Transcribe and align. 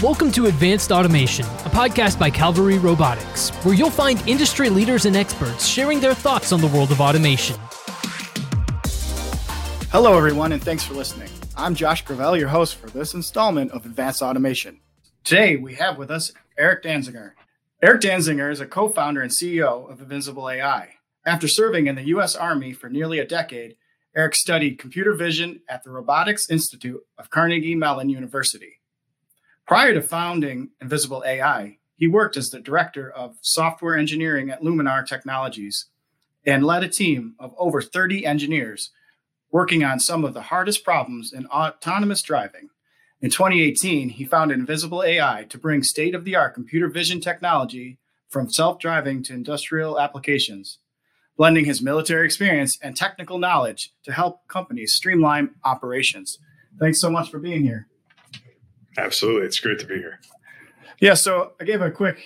Welcome 0.00 0.30
to 0.30 0.46
Advanced 0.46 0.92
Automation, 0.92 1.44
a 1.44 1.70
podcast 1.70 2.20
by 2.20 2.30
Calvary 2.30 2.78
Robotics, 2.78 3.50
where 3.64 3.74
you'll 3.74 3.90
find 3.90 4.22
industry 4.28 4.70
leaders 4.70 5.06
and 5.06 5.16
experts 5.16 5.66
sharing 5.66 5.98
their 5.98 6.14
thoughts 6.14 6.52
on 6.52 6.60
the 6.60 6.68
world 6.68 6.92
of 6.92 7.00
automation. 7.00 7.56
Hello, 9.90 10.16
everyone, 10.16 10.52
and 10.52 10.62
thanks 10.62 10.84
for 10.84 10.94
listening. 10.94 11.28
I'm 11.56 11.74
Josh 11.74 12.04
Gravelle, 12.04 12.38
your 12.38 12.46
host 12.46 12.76
for 12.76 12.88
this 12.88 13.12
installment 13.12 13.72
of 13.72 13.86
Advanced 13.86 14.22
Automation. 14.22 14.78
Today, 15.24 15.56
we 15.56 15.74
have 15.74 15.98
with 15.98 16.12
us 16.12 16.30
Eric 16.56 16.84
Danziger. 16.84 17.32
Eric 17.82 18.00
Danziger 18.00 18.52
is 18.52 18.60
a 18.60 18.66
co 18.66 18.88
founder 18.88 19.20
and 19.20 19.32
CEO 19.32 19.90
of 19.90 20.00
Invisible 20.00 20.48
AI. 20.48 20.90
After 21.26 21.48
serving 21.48 21.88
in 21.88 21.96
the 21.96 22.06
U.S. 22.06 22.36
Army 22.36 22.72
for 22.72 22.88
nearly 22.88 23.18
a 23.18 23.26
decade, 23.26 23.74
Eric 24.14 24.36
studied 24.36 24.78
computer 24.78 25.14
vision 25.14 25.62
at 25.68 25.82
the 25.82 25.90
Robotics 25.90 26.48
Institute 26.48 27.00
of 27.18 27.30
Carnegie 27.30 27.74
Mellon 27.74 28.08
University. 28.08 28.77
Prior 29.68 29.92
to 29.92 30.00
founding 30.00 30.70
Invisible 30.80 31.22
AI, 31.26 31.76
he 31.94 32.08
worked 32.08 32.38
as 32.38 32.48
the 32.48 32.58
director 32.58 33.10
of 33.10 33.36
software 33.42 33.98
engineering 33.98 34.48
at 34.48 34.62
Luminar 34.62 35.06
Technologies 35.06 35.90
and 36.46 36.64
led 36.64 36.82
a 36.82 36.88
team 36.88 37.34
of 37.38 37.54
over 37.58 37.82
30 37.82 38.24
engineers 38.24 38.92
working 39.52 39.84
on 39.84 40.00
some 40.00 40.24
of 40.24 40.32
the 40.32 40.40
hardest 40.40 40.84
problems 40.84 41.34
in 41.34 41.44
autonomous 41.48 42.22
driving. 42.22 42.70
In 43.20 43.28
2018, 43.28 44.08
he 44.08 44.24
founded 44.24 44.58
Invisible 44.58 45.02
AI 45.02 45.44
to 45.50 45.58
bring 45.58 45.82
state 45.82 46.14
of 46.14 46.24
the 46.24 46.34
art 46.34 46.54
computer 46.54 46.88
vision 46.88 47.20
technology 47.20 47.98
from 48.30 48.48
self 48.48 48.78
driving 48.78 49.22
to 49.24 49.34
industrial 49.34 50.00
applications, 50.00 50.78
blending 51.36 51.66
his 51.66 51.82
military 51.82 52.24
experience 52.24 52.78
and 52.80 52.96
technical 52.96 53.36
knowledge 53.36 53.92
to 54.04 54.12
help 54.12 54.48
companies 54.48 54.94
streamline 54.94 55.50
operations. 55.62 56.38
Thanks 56.80 57.02
so 57.02 57.10
much 57.10 57.30
for 57.30 57.38
being 57.38 57.64
here. 57.64 57.87
Absolutely. 58.96 59.46
It's 59.46 59.60
great 59.60 59.78
to 59.80 59.86
be 59.86 59.96
here. 59.96 60.20
Yeah. 61.00 61.14
So 61.14 61.52
I 61.60 61.64
gave 61.64 61.80
a 61.80 61.90
quick 61.90 62.18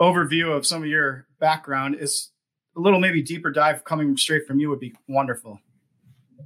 overview 0.00 0.54
of 0.54 0.66
some 0.66 0.82
of 0.82 0.88
your 0.88 1.26
background. 1.40 1.96
Is 1.98 2.30
a 2.76 2.80
little 2.80 3.00
maybe 3.00 3.22
deeper 3.22 3.50
dive 3.50 3.84
coming 3.84 4.16
straight 4.16 4.46
from 4.46 4.58
you 4.58 4.68
would 4.70 4.80
be 4.80 4.94
wonderful. 5.08 5.60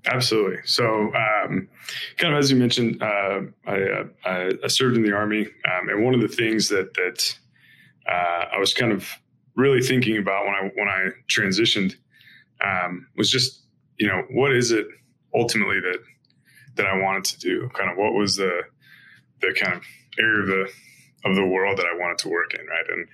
Absolutely. 0.06 0.58
So, 0.64 1.12
um, 1.14 1.68
kind 2.18 2.34
of 2.34 2.38
as 2.38 2.50
you 2.50 2.56
mentioned, 2.56 3.02
uh, 3.02 3.40
I, 3.66 3.82
uh, 4.24 4.50
I, 4.62 4.68
served 4.68 4.96
in 4.96 5.02
the 5.02 5.12
army, 5.12 5.46
um, 5.64 5.88
and 5.88 6.04
one 6.04 6.14
of 6.14 6.20
the 6.20 6.28
things 6.28 6.68
that 6.68 6.94
that 6.94 7.36
uh, 8.08 8.44
I 8.54 8.58
was 8.58 8.72
kind 8.74 8.92
of 8.92 9.10
really 9.56 9.82
thinking 9.82 10.18
about 10.18 10.44
when 10.44 10.54
I 10.54 10.70
when 10.76 10.88
I 10.88 11.08
transitioned 11.28 11.94
um, 12.64 13.08
was 13.16 13.30
just 13.30 13.64
you 13.98 14.06
know 14.06 14.22
what 14.30 14.52
is 14.52 14.70
it 14.70 14.86
ultimately 15.34 15.80
that 15.80 15.98
that 16.76 16.86
I 16.86 16.96
wanted 16.98 17.24
to 17.24 17.38
do? 17.40 17.68
Kind 17.74 17.90
of 17.90 17.96
what 17.96 18.14
was 18.14 18.36
the 18.36 18.62
the 19.40 19.54
kind 19.58 19.74
of 19.74 19.82
area 20.18 20.42
of 20.42 20.46
the 20.46 20.72
of 21.24 21.34
the 21.34 21.46
world 21.46 21.78
that 21.78 21.86
I 21.86 21.98
wanted 21.98 22.18
to 22.18 22.28
work 22.28 22.54
in, 22.54 22.64
right? 22.66 22.84
And 22.88 23.08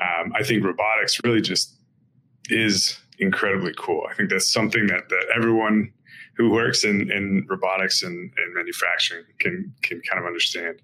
um, 0.00 0.32
I 0.36 0.44
think 0.44 0.64
robotics 0.64 1.20
really 1.24 1.40
just 1.40 1.76
is 2.50 2.98
incredibly 3.18 3.74
cool. 3.76 4.06
I 4.08 4.14
think 4.14 4.30
that's 4.30 4.52
something 4.52 4.86
that 4.86 5.08
that 5.08 5.26
everyone 5.34 5.92
who 6.38 6.50
works 6.50 6.84
in, 6.84 7.10
in 7.10 7.44
robotics 7.48 8.02
and, 8.02 8.32
and 8.36 8.54
manufacturing 8.54 9.24
can 9.40 9.74
can 9.82 10.00
kind 10.08 10.20
of 10.20 10.26
understand. 10.26 10.80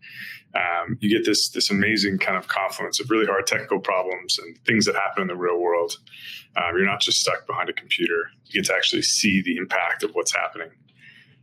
Um, 0.55 0.99
you 1.01 1.09
get 1.09 1.25
this 1.25 1.49
this 1.51 1.71
amazing 1.71 2.19
kind 2.19 2.37
of 2.37 2.49
confluence 2.49 3.01
of 3.01 3.11
really 3.11 3.27
hard 3.27 3.47
technical 3.47 3.79
problems 3.79 4.39
and 4.39 4.59
things 4.67 4.85
that 4.87 4.97
happen 4.97 5.23
in 5.23 5.29
the 5.29 5.37
real 5.37 5.61
world. 5.61 5.97
Um, 6.57 6.77
you're 6.77 6.87
not 6.87 7.01
just 7.01 7.21
stuck 7.21 7.47
behind 7.47 7.69
a 7.69 7.73
computer. 7.73 8.31
You 8.47 8.61
get 8.61 8.67
to 8.67 8.75
actually 8.75 9.03
see 9.03 9.43
the 9.43 9.57
impact 9.57 10.03
of 10.03 10.11
what's 10.13 10.35
happening. 10.35 10.71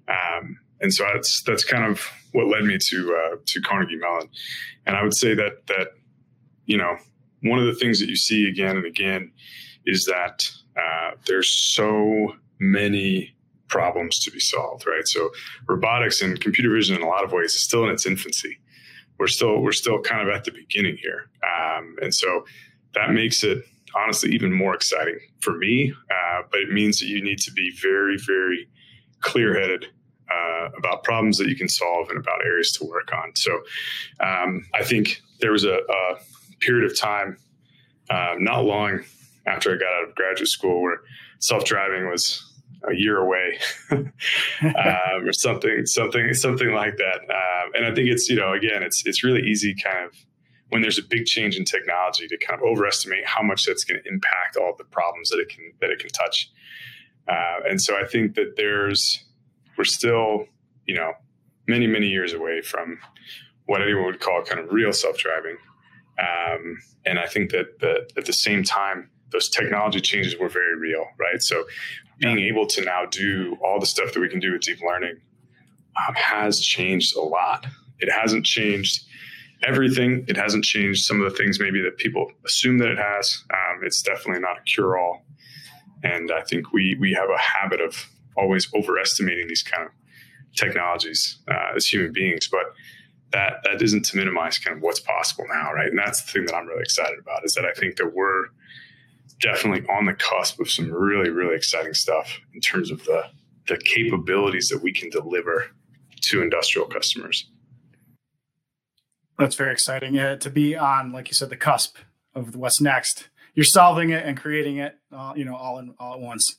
Um, 0.07 0.59
and 0.81 0.93
so 0.93 1.05
that's 1.13 1.43
that's 1.43 1.63
kind 1.63 1.85
of 1.85 2.05
what 2.33 2.47
led 2.47 2.63
me 2.63 2.77
to 2.79 3.15
uh, 3.15 3.35
to 3.45 3.61
Carnegie 3.61 3.97
Mellon. 3.97 4.29
And 4.85 4.95
I 4.95 5.03
would 5.03 5.15
say 5.15 5.33
that 5.35 5.67
that 5.67 5.89
you 6.65 6.77
know 6.77 6.97
one 7.43 7.59
of 7.59 7.65
the 7.65 7.75
things 7.75 7.99
that 7.99 8.09
you 8.09 8.15
see 8.15 8.47
again 8.47 8.77
and 8.77 8.85
again 8.85 9.31
is 9.85 10.05
that 10.05 10.49
uh, 10.77 11.11
there's 11.27 11.49
so 11.49 12.35
many 12.59 13.35
problems 13.67 14.19
to 14.19 14.31
be 14.31 14.39
solved, 14.39 14.85
right? 14.85 15.07
So 15.07 15.31
robotics 15.67 16.21
and 16.21 16.39
computer 16.39 16.73
vision 16.73 16.95
in 16.95 17.01
a 17.01 17.07
lot 17.07 17.23
of 17.23 17.31
ways 17.31 17.55
is 17.55 17.63
still 17.63 17.83
in 17.85 17.89
its 17.89 18.05
infancy. 18.05 18.59
We're 19.17 19.27
still 19.27 19.61
we're 19.61 19.71
still 19.71 20.01
kind 20.01 20.27
of 20.27 20.33
at 20.33 20.45
the 20.45 20.51
beginning 20.51 20.97
here, 20.97 21.29
um, 21.43 21.95
and 22.01 22.13
so 22.13 22.45
that 22.95 23.11
makes 23.11 23.43
it 23.43 23.63
honestly 23.95 24.31
even 24.31 24.51
more 24.51 24.73
exciting 24.73 25.19
for 25.41 25.57
me. 25.57 25.93
Uh, 26.09 26.41
but 26.49 26.61
it 26.61 26.71
means 26.71 26.99
that 26.99 27.05
you 27.05 27.21
need 27.21 27.37
to 27.39 27.51
be 27.51 27.71
very 27.81 28.17
very 28.17 28.67
clear 29.19 29.53
headed 29.53 29.85
uh, 30.31 30.69
about 30.77 31.03
problems 31.03 31.37
that 31.37 31.47
you 31.47 31.55
can 31.55 31.67
solve 31.67 32.09
and 32.09 32.17
about 32.17 32.45
areas 32.45 32.71
to 32.73 32.85
work 32.85 33.11
on. 33.13 33.35
So 33.35 33.51
um, 34.19 34.65
I 34.73 34.83
think 34.83 35.21
there 35.39 35.51
was 35.51 35.63
a, 35.63 35.75
a 35.75 36.15
period 36.59 36.89
of 36.89 36.97
time 36.97 37.37
uh, 38.09 38.35
not 38.37 38.65
long 38.65 39.01
after 39.45 39.73
I 39.73 39.77
got 39.77 39.93
out 39.93 40.09
of 40.09 40.15
graduate 40.15 40.49
school 40.49 40.81
where 40.81 41.01
self 41.39 41.65
driving 41.65 42.09
was 42.09 42.47
a 42.89 42.95
year 42.95 43.17
away 43.17 43.59
um, 43.91 45.27
or 45.27 45.33
something 45.33 45.85
something 45.85 46.33
something 46.33 46.73
like 46.73 46.97
that 46.97 47.19
um, 47.29 47.71
and 47.75 47.85
i 47.85 47.93
think 47.93 48.09
it's 48.09 48.27
you 48.27 48.35
know 48.35 48.53
again 48.53 48.81
it's 48.81 49.05
it's 49.05 49.23
really 49.23 49.41
easy 49.41 49.75
kind 49.75 50.05
of 50.05 50.15
when 50.69 50.81
there's 50.81 50.97
a 50.97 51.03
big 51.03 51.25
change 51.25 51.57
in 51.57 51.65
technology 51.65 52.27
to 52.27 52.37
kind 52.37 52.59
of 52.59 52.65
overestimate 52.65 53.25
how 53.25 53.43
much 53.43 53.65
that's 53.65 53.83
going 53.83 54.01
to 54.01 54.09
impact 54.09 54.57
all 54.57 54.73
the 54.77 54.83
problems 54.85 55.29
that 55.29 55.37
it 55.37 55.49
can 55.49 55.71
that 55.79 55.91
it 55.91 55.99
can 55.99 56.09
touch 56.09 56.49
uh, 57.27 57.59
and 57.69 57.79
so 57.79 57.95
i 57.97 58.05
think 58.05 58.33
that 58.33 58.55
there's 58.57 59.25
we're 59.81 59.85
still, 59.85 60.45
you 60.85 60.93
know, 60.93 61.11
many, 61.67 61.87
many 61.87 62.07
years 62.07 62.33
away 62.33 62.61
from 62.61 62.99
what 63.65 63.81
anyone 63.81 64.05
would 64.05 64.19
call 64.19 64.43
kind 64.43 64.59
of 64.59 64.71
real 64.71 64.93
self 64.93 65.17
driving. 65.17 65.57
Um, 66.19 66.77
and 67.03 67.17
I 67.17 67.25
think 67.25 67.49
that, 67.49 67.79
that 67.79 68.11
at 68.15 68.25
the 68.25 68.33
same 68.33 68.61
time, 68.61 69.09
those 69.31 69.49
technology 69.49 69.99
changes 69.99 70.37
were 70.37 70.49
very 70.49 70.77
real, 70.77 71.03
right? 71.19 71.41
So 71.41 71.63
being 72.19 72.37
able 72.37 72.67
to 72.67 72.85
now 72.85 73.07
do 73.07 73.57
all 73.65 73.79
the 73.79 73.87
stuff 73.87 74.13
that 74.13 74.19
we 74.19 74.29
can 74.29 74.39
do 74.39 74.51
with 74.51 74.61
deep 74.61 74.81
learning 74.87 75.19
um, 76.07 76.13
has 76.13 76.59
changed 76.59 77.17
a 77.17 77.21
lot. 77.21 77.65
It 77.97 78.11
hasn't 78.11 78.45
changed 78.45 79.03
everything. 79.65 80.25
It 80.27 80.37
hasn't 80.37 80.63
changed 80.63 81.05
some 81.05 81.23
of 81.23 81.31
the 81.31 81.35
things 81.35 81.59
maybe 81.59 81.81
that 81.81 81.97
people 81.97 82.31
assume 82.45 82.77
that 82.77 82.89
it 82.89 82.99
has. 82.99 83.43
Um, 83.51 83.79
it's 83.81 84.03
definitely 84.03 84.41
not 84.41 84.59
a 84.59 84.63
cure 84.63 84.99
all. 84.99 85.25
And 86.03 86.31
I 86.31 86.43
think 86.43 86.71
we 86.71 86.95
we 86.99 87.13
have 87.13 87.29
a 87.31 87.39
habit 87.39 87.81
of 87.81 88.10
always 88.37 88.67
overestimating 88.73 89.47
these 89.47 89.63
kind 89.63 89.85
of 89.85 89.91
technologies 90.55 91.39
uh, 91.49 91.75
as 91.75 91.85
human 91.85 92.11
beings, 92.11 92.47
but 92.47 92.73
that 93.31 93.61
that 93.63 93.81
isn't 93.81 94.03
to 94.05 94.17
minimize 94.17 94.57
kind 94.57 94.75
of 94.75 94.83
what's 94.83 94.99
possible 94.99 95.45
now, 95.49 95.73
right? 95.73 95.87
And 95.87 95.97
that's 95.97 96.21
the 96.23 96.31
thing 96.31 96.45
that 96.45 96.55
I'm 96.55 96.67
really 96.67 96.81
excited 96.81 97.19
about 97.19 97.45
is 97.45 97.53
that 97.53 97.65
I 97.65 97.71
think 97.73 97.95
that 97.97 98.13
we're 98.13 98.47
definitely 99.39 99.87
on 99.89 100.05
the 100.05 100.13
cusp 100.13 100.59
of 100.59 100.69
some 100.69 100.91
really 100.91 101.29
really 101.29 101.55
exciting 101.55 101.93
stuff 101.93 102.39
in 102.53 102.61
terms 102.61 102.91
of 102.91 103.03
the 103.05 103.23
the 103.67 103.77
capabilities 103.77 104.67
that 104.67 104.81
we 104.81 104.91
can 104.91 105.09
deliver 105.09 105.67
to 106.21 106.41
industrial 106.41 106.87
customers. 106.87 107.49
That's 109.37 109.55
very 109.55 109.71
exciting. 109.71 110.13
To 110.15 110.49
be 110.49 110.75
on, 110.75 111.11
like 111.11 111.29
you 111.29 111.33
said, 111.33 111.49
the 111.49 111.57
cusp 111.57 111.97
of 112.35 112.55
what's 112.55 112.81
next. 112.81 113.29
You're 113.53 113.63
solving 113.65 114.11
it 114.11 114.25
and 114.25 114.37
creating 114.37 114.77
it, 114.77 114.97
uh, 115.11 115.33
you 115.35 115.45
know, 115.45 115.55
all 115.55 115.79
in 115.79 115.95
all 115.99 116.13
at 116.13 116.19
once. 116.19 116.57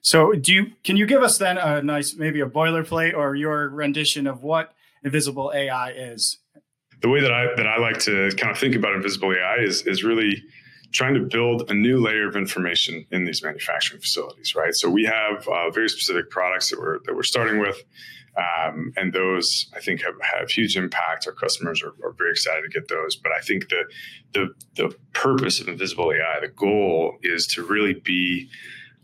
So, 0.00 0.32
do 0.32 0.52
you 0.52 0.66
can 0.84 0.96
you 0.96 1.06
give 1.06 1.22
us 1.22 1.38
then 1.38 1.58
a 1.58 1.82
nice 1.82 2.14
maybe 2.14 2.40
a 2.40 2.46
boilerplate 2.46 3.14
or 3.14 3.34
your 3.34 3.68
rendition 3.68 4.26
of 4.26 4.42
what 4.42 4.74
Invisible 5.04 5.52
AI 5.54 5.90
is? 5.90 6.38
The 7.02 7.08
way 7.08 7.20
that 7.20 7.32
I 7.32 7.54
that 7.56 7.66
I 7.66 7.78
like 7.78 7.98
to 8.00 8.30
kind 8.36 8.50
of 8.50 8.58
think 8.58 8.74
about 8.74 8.94
Invisible 8.94 9.32
AI 9.32 9.56
is 9.62 9.86
is 9.86 10.04
really 10.04 10.42
trying 10.92 11.14
to 11.14 11.20
build 11.20 11.70
a 11.70 11.74
new 11.74 12.00
layer 12.00 12.26
of 12.26 12.36
information 12.36 13.04
in 13.10 13.24
these 13.24 13.42
manufacturing 13.42 14.00
facilities, 14.00 14.54
right? 14.54 14.74
So 14.74 14.88
we 14.88 15.04
have 15.04 15.46
uh, 15.46 15.70
very 15.70 15.88
specific 15.88 16.30
products 16.30 16.70
that 16.70 16.78
we're 16.78 16.98
that 17.04 17.14
we're 17.14 17.22
starting 17.22 17.60
with, 17.60 17.76
um, 18.36 18.92
and 18.96 19.12
those 19.12 19.70
I 19.74 19.80
think 19.80 20.02
have, 20.02 20.14
have 20.38 20.50
huge 20.50 20.76
impact. 20.76 21.26
Our 21.26 21.32
customers 21.32 21.82
are, 21.82 21.94
are, 22.04 22.12
very 22.12 22.30
excited 22.30 22.62
to 22.62 22.68
get 22.68 22.88
those. 22.88 23.16
But 23.16 23.32
I 23.32 23.40
think 23.40 23.68
the 23.68 23.84
the 24.32 24.48
the 24.76 24.96
purpose 25.12 25.60
of 25.60 25.68
Invisible 25.68 26.12
AI, 26.12 26.40
the 26.40 26.48
goal 26.48 27.18
is 27.22 27.46
to 27.48 27.64
really 27.64 27.94
be 27.94 28.48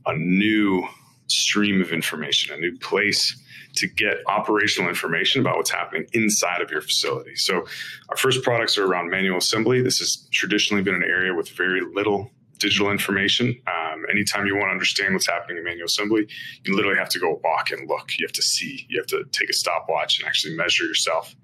a 0.07 0.17
new 0.17 0.87
stream 1.29 1.81
of 1.81 1.93
information, 1.93 2.55
a 2.55 2.59
new 2.59 2.77
place 2.79 3.41
to 3.77 3.89
get 3.89 4.19
operational 4.29 4.89
information 4.89 5.41
about 5.41 5.57
what's 5.57 5.71
happening 5.71 6.07
inside 6.13 6.61
of 6.61 6.71
your 6.71 6.81
facility. 6.81 7.35
So, 7.35 7.67
our 8.09 8.17
first 8.17 8.43
products 8.43 8.79
are 8.79 8.85
around 8.85 9.11
manual 9.11 9.39
assembly. 9.39 9.83
This 9.83 9.99
has 9.99 10.29
traditionally 10.31 10.83
been 10.83 10.95
an 10.95 11.03
area 11.03 11.35
with 11.35 11.49
very 11.51 11.81
little 11.81 12.31
digital 12.59 12.91
information. 12.91 13.61
Um, 13.67 14.07
anytime 14.11 14.47
you 14.47 14.55
want 14.55 14.69
to 14.69 14.73
understand 14.73 15.13
what's 15.13 15.29
happening 15.29 15.59
in 15.59 15.65
manual 15.65 15.87
assembly, 15.87 16.27
you 16.65 16.75
literally 16.75 16.99
have 16.99 17.09
to 17.11 17.19
go 17.19 17.41
walk 17.43 17.71
and 17.71 17.89
look. 17.89 18.13
You 18.19 18.27
have 18.27 18.33
to 18.33 18.43
see, 18.43 18.87
you 18.89 18.99
have 18.99 19.07
to 19.09 19.25
take 19.33 19.51
a 19.51 19.53
stopwatch 19.53 20.19
and 20.19 20.29
actually 20.29 20.57
measure 20.57 20.85
yourself. 20.85 21.35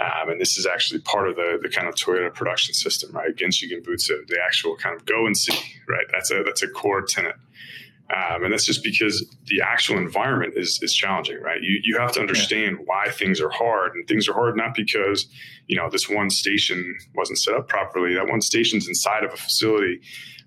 Um, 0.00 0.30
and 0.30 0.40
this 0.40 0.56
is 0.56 0.66
actually 0.66 1.00
part 1.02 1.28
of 1.28 1.36
the, 1.36 1.58
the 1.62 1.68
kind 1.68 1.86
of 1.86 1.94
Toyota 1.94 2.32
production 2.32 2.74
system, 2.74 3.12
right? 3.12 3.36
Genchi 3.36 3.70
Genbutsu, 3.70 4.26
the 4.28 4.38
actual 4.44 4.76
kind 4.76 4.96
of 4.96 5.04
go 5.04 5.26
and 5.26 5.36
see, 5.36 5.58
right? 5.88 6.06
That's 6.12 6.30
a 6.30 6.42
that's 6.42 6.62
a 6.62 6.68
core 6.68 7.02
tenet 7.02 7.36
Um, 8.14 8.44
and 8.44 8.52
that's 8.52 8.64
just 8.66 8.82
because 8.82 9.24
the 9.46 9.60
actual 9.62 9.98
environment 9.98 10.54
is 10.56 10.80
is 10.82 10.94
challenging, 10.94 11.40
right? 11.42 11.62
You 11.62 11.80
you 11.84 11.98
have 11.98 12.12
to 12.12 12.20
understand 12.20 12.78
yeah. 12.78 12.84
why 12.86 13.10
things 13.10 13.40
are 13.40 13.50
hard, 13.50 13.94
and 13.94 14.06
things 14.08 14.28
are 14.28 14.32
hard 14.34 14.56
not 14.56 14.74
because 14.74 15.26
you 15.68 15.76
know 15.76 15.88
this 15.90 16.08
one 16.08 16.30
station 16.30 16.96
wasn't 17.14 17.38
set 17.38 17.54
up 17.54 17.68
properly. 17.68 18.14
That 18.14 18.28
one 18.28 18.40
station's 18.40 18.88
inside 18.88 19.22
of 19.24 19.32
a 19.34 19.36
facility, 19.36 20.00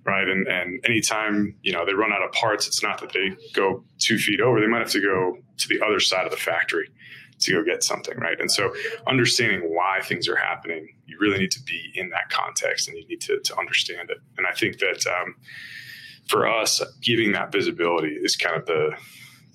right? 0.05 0.27
And 0.27 0.47
and 0.47 0.83
anytime 0.85 1.55
you 1.61 1.71
know 1.73 1.85
they 1.85 1.93
run 1.93 2.11
out 2.11 2.23
of 2.23 2.31
parts, 2.33 2.67
it's 2.67 2.83
not 2.83 2.99
that 3.01 3.13
they 3.13 3.31
go 3.53 3.83
two 3.99 4.17
feet 4.17 4.41
over; 4.41 4.59
they 4.59 4.67
might 4.67 4.79
have 4.79 4.91
to 4.91 5.01
go 5.01 5.37
to 5.57 5.67
the 5.69 5.81
other 5.85 5.99
side 5.99 6.25
of 6.25 6.31
the 6.31 6.37
factory 6.37 6.89
to 7.43 7.51
go 7.53 7.63
get 7.63 7.83
something, 7.83 8.17
right? 8.17 8.39
And 8.39 8.51
so 8.51 8.73
understanding 9.07 9.61
why 9.73 10.01
things 10.01 10.27
are 10.27 10.35
happening, 10.35 10.87
you 11.05 11.17
really 11.19 11.39
need 11.39 11.51
to 11.51 11.63
be 11.63 11.91
in 11.95 12.09
that 12.09 12.29
context 12.29 12.87
and 12.87 12.97
you 12.97 13.07
need 13.07 13.21
to, 13.21 13.39
to 13.39 13.57
understand 13.57 14.09
it. 14.09 14.17
And 14.37 14.47
I 14.47 14.53
think 14.53 14.79
that 14.79 15.05
um, 15.07 15.35
for 16.27 16.47
us, 16.47 16.81
giving 17.01 17.33
that 17.33 17.51
visibility 17.51 18.15
is 18.21 18.35
kind 18.35 18.55
of 18.55 18.65
the 18.65 18.95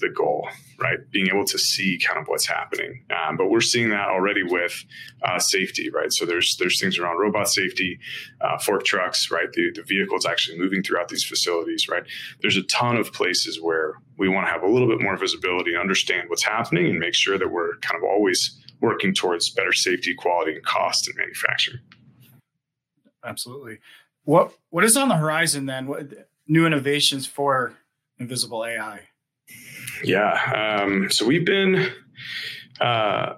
the 0.00 0.08
goal, 0.08 0.48
right? 0.78 0.98
Being 1.10 1.28
able 1.28 1.44
to 1.46 1.58
see 1.58 1.98
kind 1.98 2.20
of 2.20 2.28
what's 2.28 2.46
happening. 2.46 3.04
Um, 3.10 3.36
but 3.36 3.50
we're 3.50 3.60
seeing 3.60 3.90
that 3.90 4.08
already 4.08 4.42
with 4.42 4.84
uh, 5.22 5.38
safety, 5.38 5.90
right? 5.90 6.12
So 6.12 6.24
there's 6.24 6.56
there's 6.58 6.80
things 6.80 6.98
around 6.98 7.18
robot 7.18 7.48
safety, 7.48 7.98
uh, 8.40 8.58
fork 8.58 8.84
trucks, 8.84 9.30
right? 9.30 9.52
The, 9.52 9.72
the 9.74 9.82
vehicles 9.82 10.26
actually 10.26 10.58
moving 10.58 10.82
throughout 10.82 11.08
these 11.08 11.24
facilities, 11.24 11.88
right? 11.88 12.04
There's 12.42 12.56
a 12.56 12.62
ton 12.64 12.96
of 12.96 13.12
places 13.12 13.60
where 13.60 13.94
we 14.18 14.28
want 14.28 14.46
to 14.46 14.52
have 14.52 14.62
a 14.62 14.68
little 14.68 14.88
bit 14.88 15.00
more 15.00 15.16
visibility, 15.16 15.76
understand 15.76 16.28
what's 16.28 16.44
happening, 16.44 16.86
and 16.86 16.98
make 16.98 17.14
sure 17.14 17.38
that 17.38 17.50
we're 17.50 17.76
kind 17.78 17.96
of 17.96 18.08
always 18.08 18.56
working 18.80 19.12
towards 19.12 19.50
better 19.50 19.72
safety, 19.72 20.14
quality, 20.14 20.52
and 20.54 20.64
cost 20.64 21.08
in 21.08 21.16
manufacturing. 21.16 21.80
Absolutely. 23.24 23.78
What 24.24 24.52
what 24.70 24.84
is 24.84 24.96
on 24.96 25.08
the 25.08 25.16
horizon 25.16 25.66
then? 25.66 25.86
What 25.86 26.12
new 26.46 26.66
innovations 26.66 27.26
for 27.26 27.74
invisible 28.18 28.64
AI? 28.64 29.07
Yeah. 30.04 30.80
Um, 30.82 31.10
so 31.10 31.26
we've 31.26 31.44
been, 31.44 31.90
uh, 32.80 33.34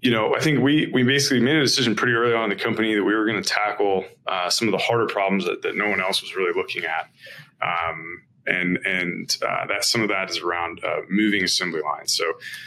you 0.00 0.10
know, 0.10 0.34
I 0.34 0.40
think 0.40 0.60
we 0.60 0.90
we 0.92 1.02
basically 1.04 1.40
made 1.40 1.56
a 1.56 1.62
decision 1.62 1.94
pretty 1.94 2.12
early 2.12 2.34
on 2.34 2.44
in 2.44 2.50
the 2.50 2.62
company 2.62 2.94
that 2.94 3.04
we 3.04 3.14
were 3.14 3.24
going 3.24 3.42
to 3.42 3.48
tackle 3.48 4.04
uh, 4.26 4.50
some 4.50 4.68
of 4.68 4.72
the 4.72 4.78
harder 4.78 5.06
problems 5.06 5.44
that, 5.44 5.62
that 5.62 5.76
no 5.76 5.88
one 5.88 6.00
else 6.00 6.22
was 6.22 6.34
really 6.34 6.52
looking 6.54 6.84
at. 6.84 7.08
Um, 7.62 8.22
and 8.46 8.78
and 8.84 9.36
uh, 9.46 9.66
that 9.66 9.84
some 9.84 10.02
of 10.02 10.08
that 10.08 10.30
is 10.30 10.38
around 10.38 10.82
uh, 10.84 11.02
moving 11.08 11.44
assembly 11.44 11.80
lines. 11.80 12.16
So 12.16 12.24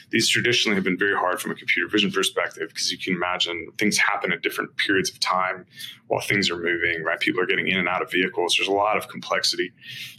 these 0.09 0.29
traditionally 0.29 0.75
have 0.75 0.83
been 0.83 0.97
very 0.97 1.15
hard 1.15 1.41
from 1.41 1.51
a 1.51 1.55
computer 1.55 1.89
vision 1.89 2.11
perspective 2.11 2.69
because 2.69 2.91
you 2.91 2.97
can 2.97 3.13
imagine 3.13 3.67
things 3.77 3.97
happen 3.97 4.31
at 4.31 4.41
different 4.41 4.77
periods 4.77 5.09
of 5.09 5.19
time 5.19 5.65
while 6.07 6.21
things 6.21 6.49
are 6.49 6.57
moving. 6.57 7.03
Right, 7.03 7.19
people 7.19 7.41
are 7.41 7.45
getting 7.45 7.67
in 7.67 7.77
and 7.77 7.89
out 7.89 8.01
of 8.01 8.11
vehicles. 8.11 8.55
There's 8.57 8.69
a 8.69 8.73
lot 8.73 8.97
of 8.97 9.07
complexity. 9.09 9.73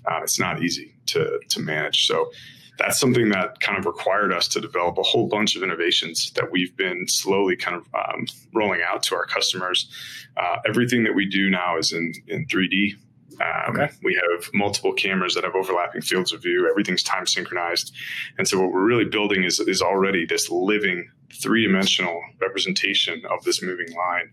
Uh, 0.05 0.21
it's 0.23 0.39
not 0.39 0.63
easy 0.63 0.95
to 1.07 1.41
to 1.49 1.61
manage. 1.61 2.07
So 2.07 2.31
that's 2.79 2.99
something 2.99 3.31
that 3.31 3.61
kind 3.61 3.79
of 3.79 3.87
required 3.87 4.33
us 4.33 4.49
to 4.49 4.61
develop 4.61 4.99
a 4.99 5.03
whole 5.03 5.29
bunch 5.29 5.57
of 5.57 5.63
innovations 5.63 6.31
that 6.33 6.51
we've 6.51 6.77
been 6.77 7.07
slowly 7.09 7.57
kind 7.57 7.77
of 7.77 7.87
um, 7.95 8.27
rolling 8.55 8.81
out 8.87 9.03
to 9.05 9.15
our 9.15 9.27
customers. 9.27 9.91
Uh, 10.37 10.57
everything 10.67 11.05
that 11.05 11.15
we 11.15 11.27
do 11.27 11.51
now 11.51 11.79
is 11.79 11.93
in 11.93 12.13
in 12.29 12.47
3D. 12.47 12.95
Um, 13.39 13.77
okay. 13.77 13.93
We 14.03 14.15
have 14.15 14.49
multiple 14.55 14.95
cameras 14.95 15.35
that 15.35 15.45
have 15.45 15.55
overlapping 15.55 16.01
fields 16.01 16.33
of 16.33 16.43
view. 16.43 16.69
Everything's 16.71 17.03
time 17.03 17.27
synchronized, 17.27 17.95
and 18.39 18.49
so 18.49 18.61
what 18.61 18.73
we're 18.73 18.87
really 18.87 19.05
building 19.05 19.45
is 19.45 19.61
is 19.61 19.83
already 19.83 20.25
this 20.25 20.51
living 20.51 21.11
three 21.33 21.67
dimensional 21.67 22.21
representation 22.41 23.23
of 23.31 23.45
this 23.45 23.63
moving 23.63 23.93
line, 23.95 24.31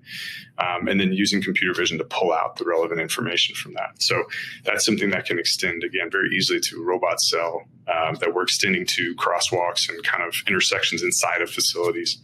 um, 0.58 0.88
and 0.88 1.00
then 1.00 1.12
using 1.14 1.42
computer 1.42 1.74
vision 1.74 1.98
to 1.98 2.04
pull 2.04 2.32
out 2.32 2.56
the 2.58 2.66
relevant 2.66 3.00
information 3.00 3.56
from 3.56 3.74
that. 3.74 4.02
So 4.02 4.24
that's 4.64 4.86
something 4.86 5.10
that 5.10 5.26
can 5.26 5.40
extend 5.40 5.84
again 5.84 6.10
very 6.12 6.30
easily 6.36 6.60
to 6.62 6.82
a 6.82 6.84
robot 6.84 7.22
cell 7.22 7.64
um, 7.88 8.16
that 8.16 8.34
we're 8.34 8.44
extending 8.44 8.86
to 8.86 9.16
crosswalks 9.16 9.90
and 9.90 10.02
kind 10.04 10.24
of 10.24 10.36
intersections 10.48 11.04
inside 11.04 11.42
of 11.42 11.50
facilities, 11.50 12.20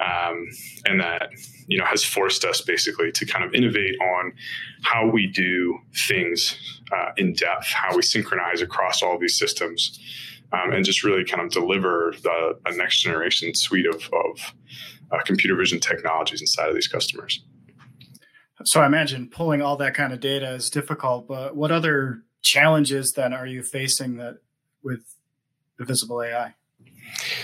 um, 0.00 0.48
and 0.86 1.00
that 1.00 1.30
you 1.66 1.78
know 1.78 1.84
has 1.84 2.04
forced 2.04 2.44
us 2.44 2.60
basically 2.60 3.10
to 3.12 3.26
kind 3.26 3.44
of 3.44 3.54
innovate 3.54 3.96
on 4.00 4.32
how 4.82 5.08
we 5.08 5.26
do 5.26 5.78
things 6.06 6.56
uh, 6.92 7.10
in 7.16 7.32
depth, 7.32 7.66
how 7.66 7.96
we 7.96 8.02
synchronize 8.02 8.60
across 8.60 9.02
all 9.02 9.18
these 9.18 9.38
systems, 9.38 9.98
um, 10.52 10.72
and 10.72 10.84
just 10.84 11.04
really 11.04 11.24
kind 11.24 11.42
of 11.42 11.50
deliver 11.50 12.14
the, 12.22 12.58
a 12.66 12.76
next 12.76 13.00
generation 13.00 13.54
suite 13.54 13.86
of, 13.86 14.02
of 14.12 14.54
uh, 15.10 15.22
computer 15.24 15.56
vision 15.56 15.80
technologies 15.80 16.40
inside 16.40 16.68
of 16.68 16.74
these 16.74 16.88
customers. 16.88 17.44
So 18.64 18.80
I 18.80 18.86
imagine 18.86 19.28
pulling 19.28 19.62
all 19.62 19.76
that 19.76 19.94
kind 19.94 20.12
of 20.12 20.20
data 20.20 20.50
is 20.52 20.70
difficult, 20.70 21.26
but 21.26 21.56
what 21.56 21.72
other 21.72 22.22
challenges 22.42 23.12
then 23.12 23.32
are 23.32 23.46
you 23.46 23.62
facing 23.62 24.18
that 24.18 24.38
with 24.82 25.16
the 25.78 25.84
visible 25.84 26.22
AI? 26.22 26.54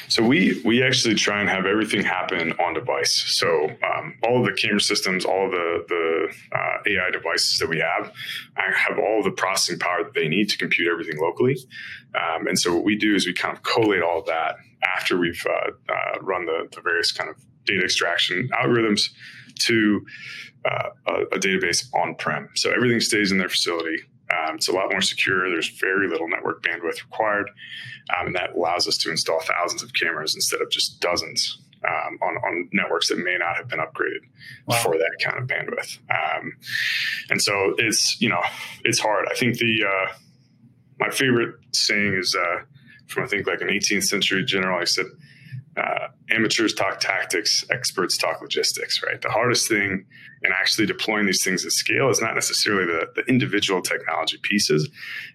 So 0.08 0.22
we 0.22 0.60
we 0.64 0.82
actually 0.82 1.14
try 1.14 1.40
and 1.40 1.48
have 1.48 1.66
everything 1.66 2.02
happen 2.02 2.52
on 2.52 2.74
device. 2.74 3.14
So 3.28 3.70
um, 3.82 4.14
all 4.24 4.40
of 4.40 4.46
the 4.46 4.52
camera 4.52 4.80
systems, 4.80 5.24
all 5.24 5.46
of 5.46 5.52
the 5.52 5.84
the 5.88 6.56
uh, 6.56 6.76
AI 6.86 7.10
devices 7.10 7.58
that 7.58 7.68
we 7.68 7.78
have, 7.78 8.12
have 8.56 8.98
all 8.98 9.22
the 9.22 9.30
processing 9.30 9.78
power 9.78 10.04
that 10.04 10.14
they 10.14 10.28
need 10.28 10.48
to 10.50 10.58
compute 10.58 10.88
everything 10.90 11.20
locally. 11.20 11.56
Um, 12.14 12.46
and 12.46 12.58
so 12.58 12.74
what 12.74 12.84
we 12.84 12.96
do 12.96 13.14
is 13.14 13.26
we 13.26 13.34
kind 13.34 13.56
of 13.56 13.62
collate 13.62 14.02
all 14.02 14.20
of 14.20 14.26
that 14.26 14.56
after 14.96 15.18
we've 15.18 15.44
uh, 15.48 15.92
uh, 15.92 16.20
run 16.20 16.46
the, 16.46 16.68
the 16.74 16.80
various 16.80 17.12
kind 17.12 17.28
of 17.28 17.36
data 17.64 17.84
extraction 17.84 18.48
algorithms 18.52 19.10
to 19.60 20.04
uh, 20.64 20.90
a, 21.06 21.12
a, 21.34 21.38
database 21.38 21.86
on 21.94 22.14
prem. 22.14 22.48
So 22.56 22.70
everything 22.72 23.00
stays 23.00 23.30
in 23.30 23.38
their 23.38 23.48
facility. 23.48 23.98
Um, 24.30 24.56
it's 24.56 24.68
a 24.68 24.72
lot 24.72 24.90
more 24.90 25.00
secure. 25.00 25.48
There's 25.48 25.68
very 25.80 26.08
little 26.08 26.28
network 26.28 26.62
bandwidth 26.62 27.02
required, 27.02 27.50
um, 28.18 28.26
and 28.26 28.36
that 28.36 28.54
allows 28.54 28.86
us 28.86 28.98
to 28.98 29.10
install 29.10 29.40
thousands 29.40 29.82
of 29.82 29.92
cameras 29.94 30.34
instead 30.34 30.60
of 30.60 30.70
just 30.70 31.00
dozens 31.00 31.58
um, 31.84 32.18
on, 32.22 32.36
on 32.36 32.68
networks 32.72 33.08
that 33.08 33.18
may 33.18 33.36
not 33.38 33.56
have 33.56 33.68
been 33.68 33.78
upgraded 33.78 34.20
wow. 34.66 34.76
for 34.82 34.96
that 34.98 35.16
kind 35.22 35.38
of 35.38 35.48
bandwidth. 35.48 35.98
Um, 36.10 36.52
and 37.30 37.40
so 37.40 37.74
it's 37.78 38.20
you 38.20 38.28
know 38.28 38.42
it's 38.84 38.98
hard. 38.98 39.26
I 39.30 39.34
think 39.34 39.58
the 39.58 39.84
uh, 39.84 40.12
my 40.98 41.10
favorite 41.10 41.54
saying 41.72 42.14
is 42.14 42.34
uh, 42.34 42.64
from 43.06 43.24
I 43.24 43.26
think 43.26 43.46
like 43.46 43.60
an 43.60 43.68
18th 43.68 44.04
century 44.04 44.44
general. 44.44 44.80
I 44.80 44.84
said 44.84 45.06
uh, 45.78 46.08
amateurs 46.30 46.74
talk 46.74 47.00
tactics, 47.00 47.64
experts 47.70 48.16
talk 48.16 48.40
logistics, 48.40 49.02
right? 49.02 49.20
The 49.20 49.30
hardest 49.30 49.68
thing 49.68 50.06
in 50.42 50.52
actually 50.52 50.86
deploying 50.86 51.26
these 51.26 51.42
things 51.42 51.64
at 51.64 51.72
scale 51.72 52.08
is 52.10 52.20
not 52.20 52.34
necessarily 52.34 52.86
the, 52.86 53.06
the 53.14 53.22
individual 53.28 53.80
technology 53.82 54.38
pieces. 54.42 54.88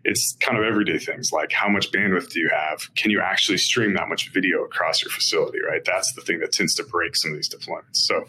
It's 0.03 0.35
kind 0.41 0.57
of 0.57 0.63
everyday 0.63 0.97
things 0.97 1.31
like 1.31 1.51
how 1.51 1.69
much 1.69 1.91
bandwidth 1.91 2.29
do 2.29 2.39
you 2.39 2.49
have? 2.49 2.93
Can 2.95 3.11
you 3.11 3.21
actually 3.21 3.57
stream 3.57 3.93
that 3.95 4.09
much 4.09 4.31
video 4.33 4.63
across 4.63 5.01
your 5.01 5.11
facility, 5.11 5.59
right? 5.65 5.83
That's 5.85 6.13
the 6.13 6.21
thing 6.21 6.39
that 6.39 6.51
tends 6.51 6.75
to 6.75 6.83
break 6.83 7.15
some 7.15 7.31
of 7.31 7.37
these 7.37 7.49
deployments. 7.49 7.97
So 7.97 8.25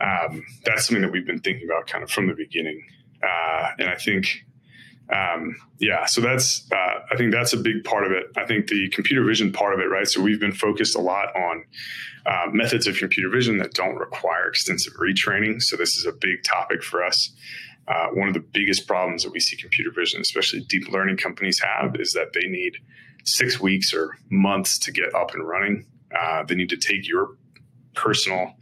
um, 0.00 0.44
that's 0.64 0.86
something 0.86 1.02
that 1.02 1.12
we've 1.12 1.26
been 1.26 1.40
thinking 1.40 1.68
about 1.68 1.86
kind 1.86 2.02
of 2.02 2.10
from 2.10 2.26
the 2.28 2.34
beginning. 2.34 2.82
Uh, 3.22 3.70
and 3.78 3.88
I 3.88 3.96
think 3.96 4.44
um, 5.12 5.56
yeah, 5.78 6.06
so 6.06 6.20
that's 6.20 6.68
uh, 6.72 6.95
I 7.16 7.18
think 7.18 7.32
that's 7.32 7.54
a 7.54 7.56
big 7.56 7.82
part 7.82 8.04
of 8.04 8.12
it. 8.12 8.26
I 8.36 8.44
think 8.44 8.66
the 8.66 8.90
computer 8.90 9.24
vision 9.24 9.50
part 9.50 9.72
of 9.72 9.80
it, 9.80 9.84
right? 9.84 10.06
So 10.06 10.20
we've 10.20 10.38
been 10.38 10.52
focused 10.52 10.94
a 10.94 11.00
lot 11.00 11.34
on 11.34 11.64
uh, 12.26 12.50
methods 12.52 12.86
of 12.86 12.98
computer 12.98 13.30
vision 13.30 13.56
that 13.56 13.72
don't 13.72 13.94
require 13.94 14.46
extensive 14.48 14.92
retraining. 15.00 15.62
So 15.62 15.76
this 15.76 15.96
is 15.96 16.04
a 16.04 16.12
big 16.12 16.44
topic 16.44 16.82
for 16.82 17.02
us. 17.02 17.32
Uh, 17.88 18.08
one 18.08 18.28
of 18.28 18.34
the 18.34 18.40
biggest 18.40 18.86
problems 18.86 19.22
that 19.22 19.32
we 19.32 19.40
see 19.40 19.56
computer 19.56 19.90
vision, 19.90 20.20
especially 20.20 20.60
deep 20.68 20.90
learning 20.90 21.16
companies 21.16 21.58
have, 21.60 21.96
is 21.98 22.12
that 22.12 22.34
they 22.34 22.46
need 22.46 22.74
six 23.24 23.58
weeks 23.58 23.94
or 23.94 24.18
months 24.28 24.78
to 24.80 24.92
get 24.92 25.14
up 25.14 25.32
and 25.32 25.48
running. 25.48 25.86
Uh, 26.14 26.42
they 26.44 26.54
need 26.54 26.68
to 26.68 26.76
take 26.76 27.08
your 27.08 27.30
personal 27.94 28.52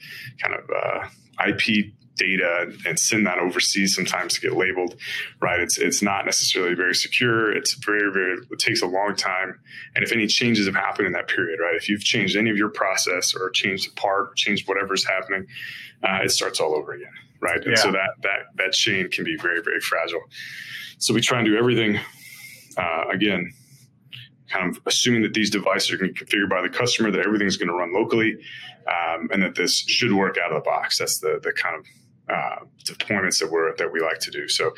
kind 0.41 0.55
of 0.55 0.71
uh, 0.71 1.49
IP 1.49 1.93
data 2.17 2.73
and 2.87 2.99
send 2.99 3.27
that 3.27 3.39
overseas 3.39 3.95
sometimes 3.95 4.35
to 4.35 4.41
get 4.41 4.55
labeled 4.55 4.97
right? 5.41 5.61
It's 5.61 5.79
it's 5.79 6.03
not 6.03 6.25
necessarily 6.25 6.75
very 6.75 6.95
secure. 6.95 7.53
It's 7.53 7.75
very 7.75 8.13
very 8.13 8.39
it 8.51 8.59
takes 8.59 8.83
a 8.83 8.87
long 8.87 9.15
time. 9.17 9.59
And 9.95 10.05
if 10.05 10.13
any 10.13 10.27
changes 10.27 10.67
have 10.67 10.75
happened 10.75 11.07
in 11.07 11.13
that 11.15 11.29
period 11.29 11.61
right? 11.61 11.75
If 11.75 11.89
you've 11.89 12.05
changed 12.05 12.37
any 12.37 12.51
of 12.51 12.57
your 12.57 12.71
process 12.71 13.35
or 13.35 13.51
changed 13.51 13.91
a 13.91 14.01
part 14.01 14.31
or 14.31 14.35
changed 14.35 14.69
whatever's 14.69 15.05
happening 15.05 15.47
uh, 16.03 16.21
it 16.23 16.31
starts 16.31 16.61
all 16.61 16.75
over 16.75 16.93
again 16.93 17.13
right? 17.41 17.63
And 17.63 17.77
yeah. 17.77 17.83
so 17.83 17.93
that 17.93 18.11
that 18.23 18.41
that 18.57 18.73
chain 18.73 19.11
can 19.11 19.25
be 19.25 19.37
very 19.37 19.63
very 19.63 19.81
fragile. 19.81 20.23
So 20.99 21.15
we 21.15 21.21
try 21.21 21.39
and 21.39 21.47
do 21.47 21.57
everything 21.57 21.99
uh, 22.77 23.05
again 23.13 23.53
kind 24.49 24.71
of 24.71 24.81
assuming 24.87 25.23
that 25.23 25.35
these 25.35 25.51
devices 25.51 25.91
are 25.91 25.97
going 25.97 26.15
to 26.15 26.25
be 26.25 26.31
configured 26.31 26.51
by 26.51 26.63
the 26.63 26.69
customer 26.69 27.11
that 27.11 27.25
everything's 27.27 27.57
going 27.57 27.69
to 27.69 27.75
run 27.75 27.93
locally 27.93 28.37
um, 28.87 29.29
and 29.33 29.43
that 29.43 29.55
this 29.55 29.75
should 29.75 30.13
work 30.13 30.37
out 30.39 30.53
of 30.53 30.63
the 30.63 30.65
box. 30.65 30.99
That's 30.99 31.19
the 31.19 31.41
the 31.43 31.53
kind 31.53 31.77
of 31.77 31.85
uh, 32.29 32.65
deployments 32.85 33.39
that 33.41 33.51
we're 33.51 33.77
that 33.77 33.93
we 33.93 34.01
like 34.01 34.19
to 34.21 34.31
do. 34.31 34.49
So 34.49 34.73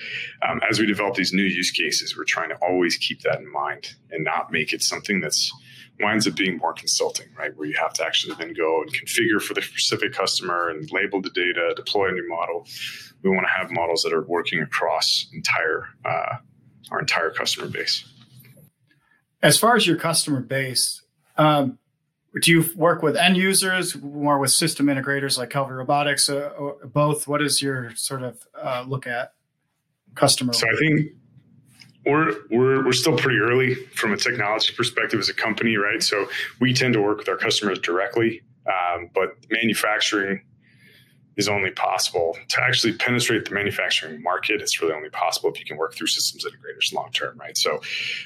um, 0.46 0.60
as 0.68 0.80
we 0.80 0.86
develop 0.86 1.14
these 1.14 1.32
new 1.32 1.42
use 1.44 1.70
cases, 1.70 2.16
we're 2.16 2.24
trying 2.24 2.48
to 2.48 2.56
always 2.56 2.96
keep 2.96 3.20
that 3.22 3.38
in 3.38 3.50
mind 3.50 3.94
and 4.10 4.24
not 4.24 4.50
make 4.50 4.72
it 4.72 4.82
something 4.82 5.20
that's 5.20 5.52
winds 6.00 6.26
up 6.26 6.36
being 6.36 6.58
more 6.58 6.72
consulting, 6.72 7.26
right? 7.38 7.56
Where 7.56 7.66
you 7.66 7.76
have 7.80 7.92
to 7.94 8.04
actually 8.04 8.34
then 8.34 8.52
go 8.52 8.82
and 8.82 8.92
configure 8.92 9.40
for 9.40 9.54
the 9.54 9.62
specific 9.62 10.12
customer 10.12 10.68
and 10.68 10.90
label 10.92 11.22
the 11.22 11.30
data, 11.30 11.72
deploy 11.74 12.08
a 12.08 12.12
new 12.12 12.28
model. 12.28 12.66
We 13.22 13.30
want 13.30 13.46
to 13.46 13.52
have 13.52 13.70
models 13.70 14.02
that 14.02 14.12
are 14.12 14.22
working 14.22 14.60
across 14.60 15.26
entire 15.32 15.88
uh, 16.04 16.36
our 16.90 17.00
entire 17.00 17.30
customer 17.30 17.68
base. 17.68 18.04
As 19.42 19.58
far 19.58 19.76
as 19.76 19.86
your 19.86 19.96
customer 19.96 20.40
base, 20.40 21.02
um, 21.36 21.78
do 22.42 22.50
you 22.50 22.64
work 22.76 23.02
with 23.02 23.16
end 23.16 23.36
users, 23.36 23.96
more 23.96 24.38
with 24.38 24.50
system 24.50 24.86
integrators 24.86 25.38
like 25.38 25.50
Calvary 25.50 25.78
Robotics, 25.78 26.28
uh, 26.28 26.50
both? 26.84 27.26
What 27.26 27.42
is 27.42 27.62
your 27.62 27.94
sort 27.96 28.22
of 28.22 28.46
uh, 28.60 28.84
look 28.86 29.06
at 29.06 29.32
customer? 30.14 30.52
So 30.52 30.66
I 30.66 30.76
think 30.78 31.12
we're 32.04 32.34
we're 32.50 32.84
we're 32.84 32.92
still 32.92 33.16
pretty 33.16 33.38
early 33.38 33.74
from 33.94 34.12
a 34.12 34.16
technology 34.16 34.72
perspective 34.76 35.18
as 35.18 35.28
a 35.28 35.34
company, 35.34 35.76
right? 35.76 36.02
So 36.02 36.26
we 36.60 36.72
tend 36.72 36.94
to 36.94 37.02
work 37.02 37.18
with 37.18 37.28
our 37.28 37.36
customers 37.36 37.78
directly, 37.78 38.42
um, 38.66 39.10
but 39.14 39.36
manufacturing 39.50 40.42
is 41.36 41.48
only 41.48 41.70
possible 41.70 42.36
to 42.48 42.62
actually 42.62 42.94
penetrate 42.94 43.44
the 43.44 43.54
manufacturing 43.54 44.22
market. 44.22 44.62
It's 44.62 44.80
really 44.80 44.94
only 44.94 45.10
possible 45.10 45.50
if 45.50 45.58
you 45.58 45.66
can 45.66 45.76
work 45.76 45.94
through 45.94 46.06
systems 46.06 46.44
integrators 46.44 46.92
long 46.94 47.12
term, 47.12 47.38
right? 47.38 47.56
So 47.56 47.74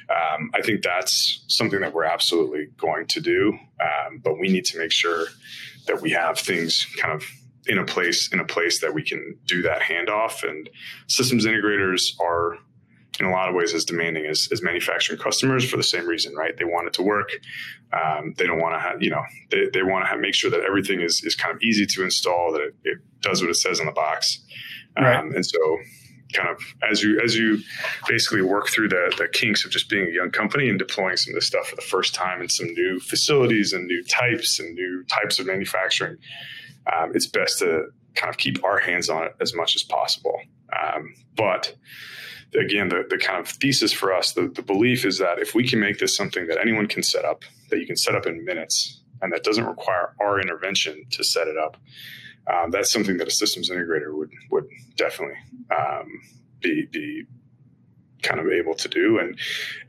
um, 0.08 0.50
I 0.54 0.62
think 0.62 0.82
that's 0.82 1.44
something 1.48 1.80
that 1.80 1.92
we're 1.92 2.04
absolutely 2.04 2.68
going 2.76 3.06
to 3.06 3.20
do, 3.20 3.58
um, 3.80 4.20
but 4.22 4.38
we 4.38 4.48
need 4.48 4.64
to 4.66 4.78
make 4.78 4.92
sure 4.92 5.26
that 5.86 6.00
we 6.00 6.10
have 6.10 6.38
things 6.38 6.86
kind 6.98 7.12
of 7.12 7.24
in 7.66 7.78
a 7.78 7.84
place 7.84 8.32
in 8.32 8.40
a 8.40 8.44
place 8.44 8.80
that 8.80 8.94
we 8.94 9.02
can 9.02 9.36
do 9.44 9.62
that 9.62 9.82
handoff. 9.82 10.48
And 10.48 10.70
systems 11.08 11.46
integrators 11.46 12.18
are 12.20 12.58
in 13.20 13.26
a 13.26 13.30
lot 13.30 13.48
of 13.48 13.54
ways 13.54 13.74
as 13.74 13.84
demanding 13.84 14.26
as, 14.26 14.48
as 14.50 14.62
manufacturing 14.62 15.18
customers 15.18 15.68
for 15.68 15.76
the 15.76 15.82
same 15.82 16.06
reason, 16.06 16.34
right? 16.34 16.56
They 16.56 16.64
want 16.64 16.86
it 16.86 16.94
to 16.94 17.02
work. 17.02 17.28
Um, 17.92 18.34
they 18.36 18.46
don't 18.46 18.58
want 18.58 18.74
to 18.74 18.80
have, 18.80 19.02
you 19.02 19.10
know, 19.10 19.22
they, 19.50 19.68
they 19.72 19.82
want 19.82 20.08
to 20.08 20.16
make 20.18 20.34
sure 20.34 20.50
that 20.50 20.60
everything 20.60 21.00
is, 21.00 21.22
is 21.24 21.34
kind 21.34 21.54
of 21.54 21.62
easy 21.62 21.86
to 21.86 22.02
install, 22.02 22.52
that 22.52 22.62
it, 22.62 22.74
it 22.84 22.98
does 23.20 23.42
what 23.42 23.50
it 23.50 23.56
says 23.56 23.78
on 23.80 23.86
the 23.86 23.92
box. 23.92 24.40
Um, 24.96 25.04
right. 25.04 25.24
And 25.24 25.44
so 25.44 25.78
kind 26.32 26.48
of 26.48 26.62
as 26.88 27.02
you, 27.02 27.20
as 27.20 27.34
you 27.34 27.58
basically 28.06 28.42
work 28.42 28.68
through 28.68 28.88
the, 28.88 29.12
the 29.18 29.28
kinks 29.28 29.64
of 29.64 29.70
just 29.70 29.90
being 29.90 30.06
a 30.06 30.12
young 30.12 30.30
company 30.30 30.68
and 30.68 30.78
deploying 30.78 31.16
some 31.16 31.32
of 31.32 31.34
this 31.34 31.46
stuff 31.46 31.68
for 31.68 31.76
the 31.76 31.82
first 31.82 32.14
time 32.14 32.40
in 32.40 32.48
some 32.48 32.68
new 32.68 33.00
facilities 33.00 33.72
and 33.72 33.86
new 33.86 34.02
types 34.04 34.60
and 34.60 34.74
new 34.74 35.04
types 35.10 35.38
of 35.38 35.46
manufacturing, 35.46 36.16
um, 36.92 37.12
it's 37.14 37.26
best 37.26 37.58
to 37.58 37.86
kind 38.14 38.30
of 38.30 38.38
keep 38.38 38.64
our 38.64 38.78
hands 38.78 39.08
on 39.08 39.24
it 39.24 39.34
as 39.40 39.54
much 39.54 39.74
as 39.76 39.82
possible. 39.82 40.40
Um, 40.72 41.14
but 41.36 41.74
again, 42.58 42.88
the, 42.88 43.04
the 43.08 43.18
kind 43.18 43.38
of 43.38 43.48
thesis 43.48 43.92
for 43.92 44.12
us, 44.12 44.32
the, 44.32 44.48
the 44.48 44.62
belief 44.62 45.04
is 45.04 45.18
that 45.18 45.38
if 45.38 45.54
we 45.54 45.66
can 45.68 45.80
make 45.80 45.98
this 45.98 46.16
something 46.16 46.46
that 46.46 46.58
anyone 46.58 46.86
can 46.86 47.02
set 47.02 47.24
up, 47.24 47.42
that 47.70 47.78
you 47.78 47.86
can 47.86 47.96
set 47.96 48.14
up 48.14 48.26
in 48.26 48.44
minutes, 48.44 49.02
and 49.22 49.32
that 49.32 49.44
doesn't 49.44 49.64
require 49.66 50.14
our 50.20 50.40
intervention 50.40 51.04
to 51.10 51.22
set 51.22 51.46
it 51.46 51.56
up, 51.56 51.76
um, 52.52 52.70
that's 52.70 52.90
something 52.90 53.18
that 53.18 53.28
a 53.28 53.30
systems 53.30 53.70
integrator 53.70 54.16
would 54.16 54.30
would 54.50 54.64
definitely 54.96 55.36
um, 55.70 56.08
be 56.60 56.86
be 56.90 57.24
kind 58.22 58.40
of 58.40 58.48
able 58.48 58.74
to 58.74 58.88
do. 58.88 59.18
And 59.18 59.38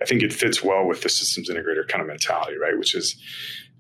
I 0.02 0.06
think 0.06 0.22
it 0.22 0.34
fits 0.34 0.64
well 0.64 0.86
with 0.86 1.02
the 1.02 1.10
systems 1.10 1.50
integrator 1.50 1.88
kind 1.88 2.02
of 2.02 2.08
mentality, 2.08 2.58
right? 2.58 2.78
Which 2.78 2.96
is 2.96 3.16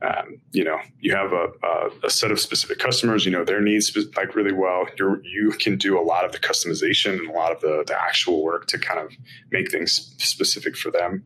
um, 0.02 0.42
you 0.52 0.64
know, 0.64 0.80
you 1.00 1.16
have 1.16 1.32
a, 1.32 1.50
a, 1.64 1.90
a, 2.06 2.10
set 2.10 2.32
of 2.32 2.40
specific 2.40 2.80
customers, 2.80 3.24
you 3.24 3.32
know, 3.32 3.44
their 3.44 3.62
needs 3.62 3.96
like 4.18 4.36
really 4.36 4.52
well. 4.52 4.86
you 4.98 5.22
you 5.24 5.52
can 5.52 5.78
do 5.78 6.00
a 6.00 6.02
lot 6.02 6.26
of 6.26 6.32
the 6.32 6.40
customization 6.40 7.20
and 7.20 7.30
a 7.30 7.34
lot 7.34 7.52
of 7.52 7.62
the, 7.62 7.84
the 7.86 8.00
actual 8.00 8.44
work 8.44 8.66
to 8.68 8.80
kind 8.80 9.00
of 9.00 9.12
make 9.52 9.70
things 9.72 10.16
specific 10.18 10.76
for 10.76 10.90
them. 10.92 11.24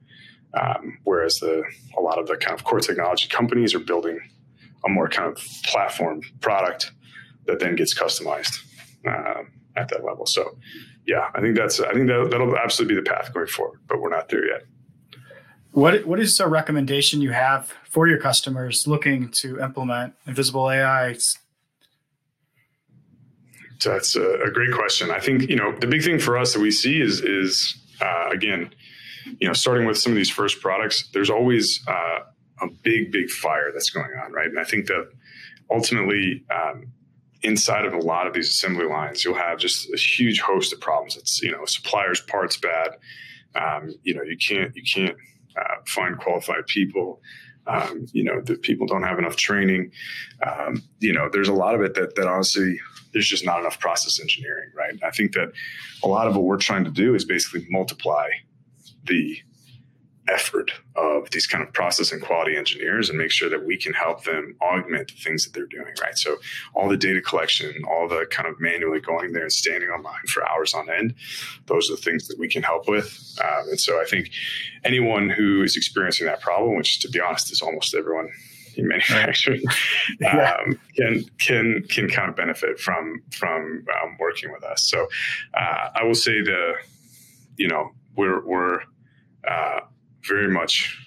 Um, 0.53 0.99
whereas 1.03 1.37
the, 1.39 1.63
a 1.97 2.01
lot 2.01 2.19
of 2.19 2.27
the 2.27 2.37
kind 2.37 2.57
of 2.57 2.65
core 2.65 2.79
technology 2.79 3.27
companies 3.27 3.73
are 3.73 3.79
building 3.79 4.19
a 4.85 4.89
more 4.89 5.07
kind 5.09 5.29
of 5.29 5.37
platform 5.63 6.21
product 6.41 6.91
that 7.45 7.59
then 7.59 7.75
gets 7.75 7.97
customized 7.97 8.59
uh, 9.07 9.43
at 9.75 9.89
that 9.89 10.03
level. 10.03 10.25
So, 10.25 10.57
yeah, 11.07 11.29
I 11.33 11.41
think 11.41 11.55
that's 11.55 11.79
I 11.79 11.93
think 11.93 12.07
that 12.07 12.29
that'll 12.31 12.57
absolutely 12.57 12.95
be 12.95 13.01
the 13.01 13.09
path 13.09 13.33
going 13.33 13.47
forward, 13.47 13.79
but 13.87 14.01
we're 14.01 14.09
not 14.09 14.29
there 14.29 14.45
yet. 14.45 14.63
What 15.75 16.05
what 16.05 16.21
is 16.21 16.39
a 16.39 16.47
recommendation 16.47 17.21
you 17.21 17.31
have 17.31 17.73
for 17.89 18.07
your 18.07 18.17
customers 18.17 18.87
looking 18.87 19.27
to 19.31 19.59
implement 19.59 20.13
Invisible 20.25 20.71
AI? 20.71 21.17
That's 23.83 24.15
a, 24.15 24.25
a 24.43 24.51
great 24.51 24.71
question. 24.71 25.11
I 25.11 25.19
think 25.19 25.49
you 25.49 25.57
know 25.57 25.77
the 25.77 25.87
big 25.87 26.01
thing 26.01 26.17
for 26.17 26.37
us 26.37 26.53
that 26.53 26.61
we 26.61 26.71
see 26.71 27.01
is 27.01 27.19
is 27.19 27.77
uh, 27.99 28.29
again, 28.31 28.73
you 29.41 29.47
know, 29.47 29.53
starting 29.53 29.85
with 29.85 29.97
some 29.97 30.13
of 30.13 30.15
these 30.15 30.29
first 30.29 30.61
products. 30.61 31.09
There's 31.13 31.29
always 31.29 31.85
uh, 31.89 32.19
a 32.61 32.67
big 32.83 33.11
big 33.11 33.29
fire 33.29 33.73
that's 33.73 33.89
going 33.89 34.11
on, 34.23 34.31
right? 34.31 34.47
And 34.47 34.57
I 34.57 34.63
think 34.63 34.87
that 34.87 35.09
ultimately. 35.69 36.45
Um, 36.49 36.93
inside 37.43 37.85
of 37.85 37.93
a 37.93 37.99
lot 37.99 38.25
of 38.25 38.33
these 38.33 38.49
assembly 38.49 38.87
lines, 38.87 39.23
you'll 39.23 39.35
have 39.35 39.59
just 39.59 39.87
a 39.93 39.97
huge 39.97 40.39
host 40.39 40.73
of 40.73 40.81
problems. 40.81 41.15
It's 41.15 41.43
you 41.43 41.51
know 41.51 41.63
suppliers' 41.65 42.21
parts 42.21 42.57
bad. 42.57 42.91
Um, 43.53 43.93
you 44.03 44.15
know 44.15 44.23
you 44.23 44.35
can't 44.37 44.75
you 44.75 44.81
can't 44.81 45.15
uh, 45.57 45.75
find 45.87 46.17
qualified 46.17 46.67
people. 46.67 47.21
Um, 47.67 48.05
you 48.13 48.23
know, 48.23 48.41
that 48.41 48.61
people 48.61 48.85
don't 48.85 49.01
have 49.01 49.17
enough 49.17 49.37
training. 49.37 49.91
Um, 50.45 50.83
you 50.99 51.11
know, 51.11 51.29
there's 51.33 51.47
a 51.47 51.53
lot 51.53 51.73
of 51.73 51.81
it 51.81 51.95
that, 51.95 52.13
that 52.15 52.27
honestly, 52.27 52.79
there's 53.11 53.27
just 53.27 53.43
not 53.43 53.59
enough 53.59 53.79
process 53.79 54.19
engineering, 54.19 54.69
right? 54.75 54.93
I 55.03 55.09
think 55.09 55.33
that 55.33 55.51
a 56.03 56.07
lot 56.07 56.27
of 56.27 56.35
what 56.35 56.43
we're 56.43 56.57
trying 56.57 56.83
to 56.83 56.91
do 56.91 57.15
is 57.15 57.25
basically 57.25 57.65
multiply 57.71 58.27
the 59.05 59.39
effort 60.27 60.71
of 60.95 61.29
these 61.31 61.45
kind 61.45 61.63
of 61.63 61.71
process 61.73 62.11
and 62.11 62.21
quality 62.21 62.55
engineers 62.55 63.09
and 63.09 63.17
make 63.17 63.31
sure 63.31 63.49
that 63.49 63.65
we 63.65 63.77
can 63.77 63.93
help 63.93 64.23
them 64.23 64.55
augment 64.61 65.07
the 65.07 65.21
things 65.21 65.45
that 65.45 65.53
they're 65.53 65.65
doing 65.67 65.93
right? 66.01 66.17
So 66.17 66.37
all 66.73 66.89
the 66.89 66.97
data 66.97 67.21
collection 67.21 67.73
all 67.89 68.07
the 68.07 68.25
kind 68.29 68.47
of 68.47 68.59
manually 68.59 68.99
going 68.99 69.33
there 69.33 69.43
and 69.43 69.51
standing 69.51 69.89
online 69.89 70.25
for 70.27 70.47
hours 70.49 70.73
on 70.73 70.89
end 70.89 71.13
those 71.67 71.89
are 71.89 71.95
the 71.95 72.01
things 72.01 72.27
that 72.27 72.39
we 72.39 72.47
can 72.47 72.63
help 72.63 72.87
with. 72.87 73.37
Um, 73.43 73.69
and 73.69 73.79
so 73.79 74.01
i 74.01 74.05
think 74.05 74.29
anyone 74.83 75.29
who 75.29 75.63
is 75.63 75.75
experiencing 75.75 76.27
that 76.27 76.41
problem 76.41 76.77
which 76.77 76.99
to 76.99 77.09
be 77.09 77.19
honest 77.19 77.51
is 77.51 77.61
almost 77.61 77.93
everyone 77.93 78.29
in 78.77 78.87
manufacturing 78.87 79.61
yeah. 80.19 80.53
um, 80.53 80.79
can 80.95 81.23
can 81.39 81.83
can 81.89 82.09
kind 82.09 82.29
of 82.29 82.35
benefit 82.35 82.79
from 82.79 83.21
from 83.31 83.85
um, 84.03 84.17
working 84.19 84.51
with 84.51 84.63
us. 84.63 84.83
So 84.83 85.07
uh, 85.53 85.89
i 85.95 86.03
will 86.03 86.15
say 86.15 86.41
the 86.41 86.73
you 87.57 87.67
know 87.67 87.91
we're 88.15 88.45
we're 88.45 88.81
uh, 89.47 89.81
very 90.27 90.49
much 90.49 91.01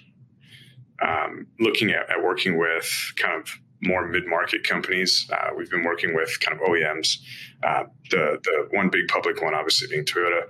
um, 1.01 1.47
looking 1.59 1.91
at, 1.91 2.09
at, 2.09 2.23
working 2.23 2.57
with 2.57 3.13
kind 3.17 3.41
of 3.41 3.49
more 3.81 4.07
mid-market 4.07 4.63
companies. 4.63 5.29
Uh, 5.31 5.51
we've 5.55 5.69
been 5.69 5.85
working 5.85 6.13
with 6.13 6.37
kind 6.41 6.59
of 6.59 6.67
OEMs. 6.67 7.17
Uh, 7.63 7.83
the 8.11 8.39
the 8.43 8.67
one 8.71 8.89
big 8.89 9.07
public 9.07 9.41
one, 9.41 9.53
obviously, 9.53 9.87
being 9.87 10.05
Toyota. 10.05 10.43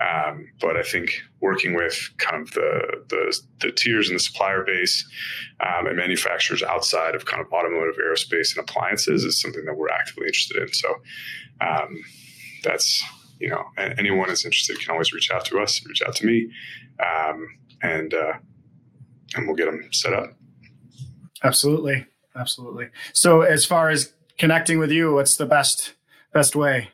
Um, 0.00 0.48
but 0.60 0.78
I 0.78 0.82
think 0.82 1.10
working 1.40 1.74
with 1.74 2.10
kind 2.16 2.42
of 2.42 2.50
the 2.52 3.04
the, 3.08 3.38
the 3.60 3.72
tiers 3.72 4.08
and 4.08 4.18
the 4.18 4.22
supplier 4.22 4.64
base 4.64 5.06
um, 5.60 5.86
and 5.86 5.96
manufacturers 5.96 6.62
outside 6.62 7.14
of 7.14 7.26
kind 7.26 7.44
of 7.44 7.52
automotive, 7.52 7.96
aerospace, 7.96 8.56
and 8.56 8.66
appliances 8.66 9.24
is 9.24 9.40
something 9.40 9.64
that 9.66 9.74
we're 9.76 9.90
actively 9.90 10.26
interested 10.26 10.62
in. 10.62 10.72
So 10.72 10.96
um, 11.60 12.00
that's 12.62 13.04
you 13.40 13.48
know 13.48 13.64
anyone 13.76 14.30
is 14.30 14.44
interested 14.44 14.80
can 14.80 14.92
always 14.92 15.12
reach 15.12 15.30
out 15.30 15.44
to 15.46 15.58
us, 15.58 15.84
reach 15.86 16.02
out 16.02 16.16
to 16.16 16.26
me. 16.26 16.50
And 17.82 18.12
uh, 18.12 18.34
and 19.34 19.46
we'll 19.46 19.56
get 19.56 19.66
them 19.66 19.88
set 19.92 20.12
up. 20.12 20.34
Absolutely, 21.42 22.06
absolutely. 22.36 22.88
So, 23.12 23.42
as 23.42 23.64
far 23.64 23.88
as 23.90 24.12
connecting 24.38 24.78
with 24.78 24.90
you, 24.90 25.14
what's 25.14 25.36
the 25.36 25.46
best 25.46 25.94
best 26.32 26.54
way? 26.54 26.90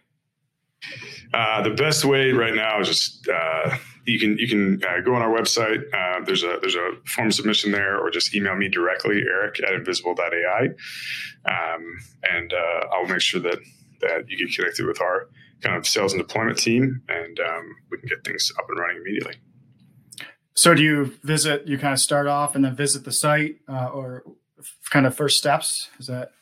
Uh, 1.35 1.63
the 1.63 1.71
best 1.71 2.05
way 2.05 2.33
right 2.33 2.55
now 2.55 2.81
is 2.81 2.89
just 2.89 3.29
uh, 3.29 3.77
you 4.05 4.19
can 4.19 4.39
you 4.39 4.49
can 4.49 4.83
uh, 4.85 5.01
go 5.01 5.15
on 5.15 5.23
our 5.23 5.31
website. 5.31 5.83
Uh, 5.93 6.25
there's 6.25 6.45
a 6.45 6.59
there's 6.61 6.77
a 6.77 6.93
form 7.07 7.33
submission 7.33 7.73
there, 7.73 7.99
or 7.99 8.11
just 8.11 8.35
email 8.35 8.55
me 8.55 8.69
directly, 8.69 9.23
Eric 9.29 9.61
at 9.63 9.75
invisible.ai, 9.75 10.69
um, 11.47 11.99
and 12.23 12.53
uh, 12.53 12.87
I'll 12.93 13.07
make 13.07 13.21
sure 13.21 13.41
that 13.41 13.59
that 14.01 14.29
you 14.29 14.39
get 14.39 14.55
connected 14.55 14.87
with 14.87 15.01
our 15.01 15.29
kind 15.63 15.77
of 15.77 15.87
sales 15.87 16.13
and 16.13 16.23
deployment 16.23 16.59
team, 16.59 17.03
and 17.09 17.41
um, 17.41 17.77
we 17.91 17.99
can 17.99 18.09
get 18.09 18.25
things 18.25 18.53
up 18.59 18.67
and 18.69 18.79
running 18.79 18.99
immediately. 18.99 19.35
So 20.57 20.75
do 20.75 20.83
you 20.83 21.15
visit? 21.23 21.67
You 21.69 21.79
kind 21.79 21.93
of 21.93 22.01
start 22.01 22.27
off 22.27 22.55
and 22.55 22.65
then 22.65 22.75
visit 22.75 23.05
the 23.05 23.13
site, 23.13 23.57
uh, 23.69 23.91
or 23.93 24.25
kind 24.91 25.07
of 25.07 25.15
first 25.15 25.39
steps? 25.39 25.91
Is 25.99 26.07
that? 26.07 26.33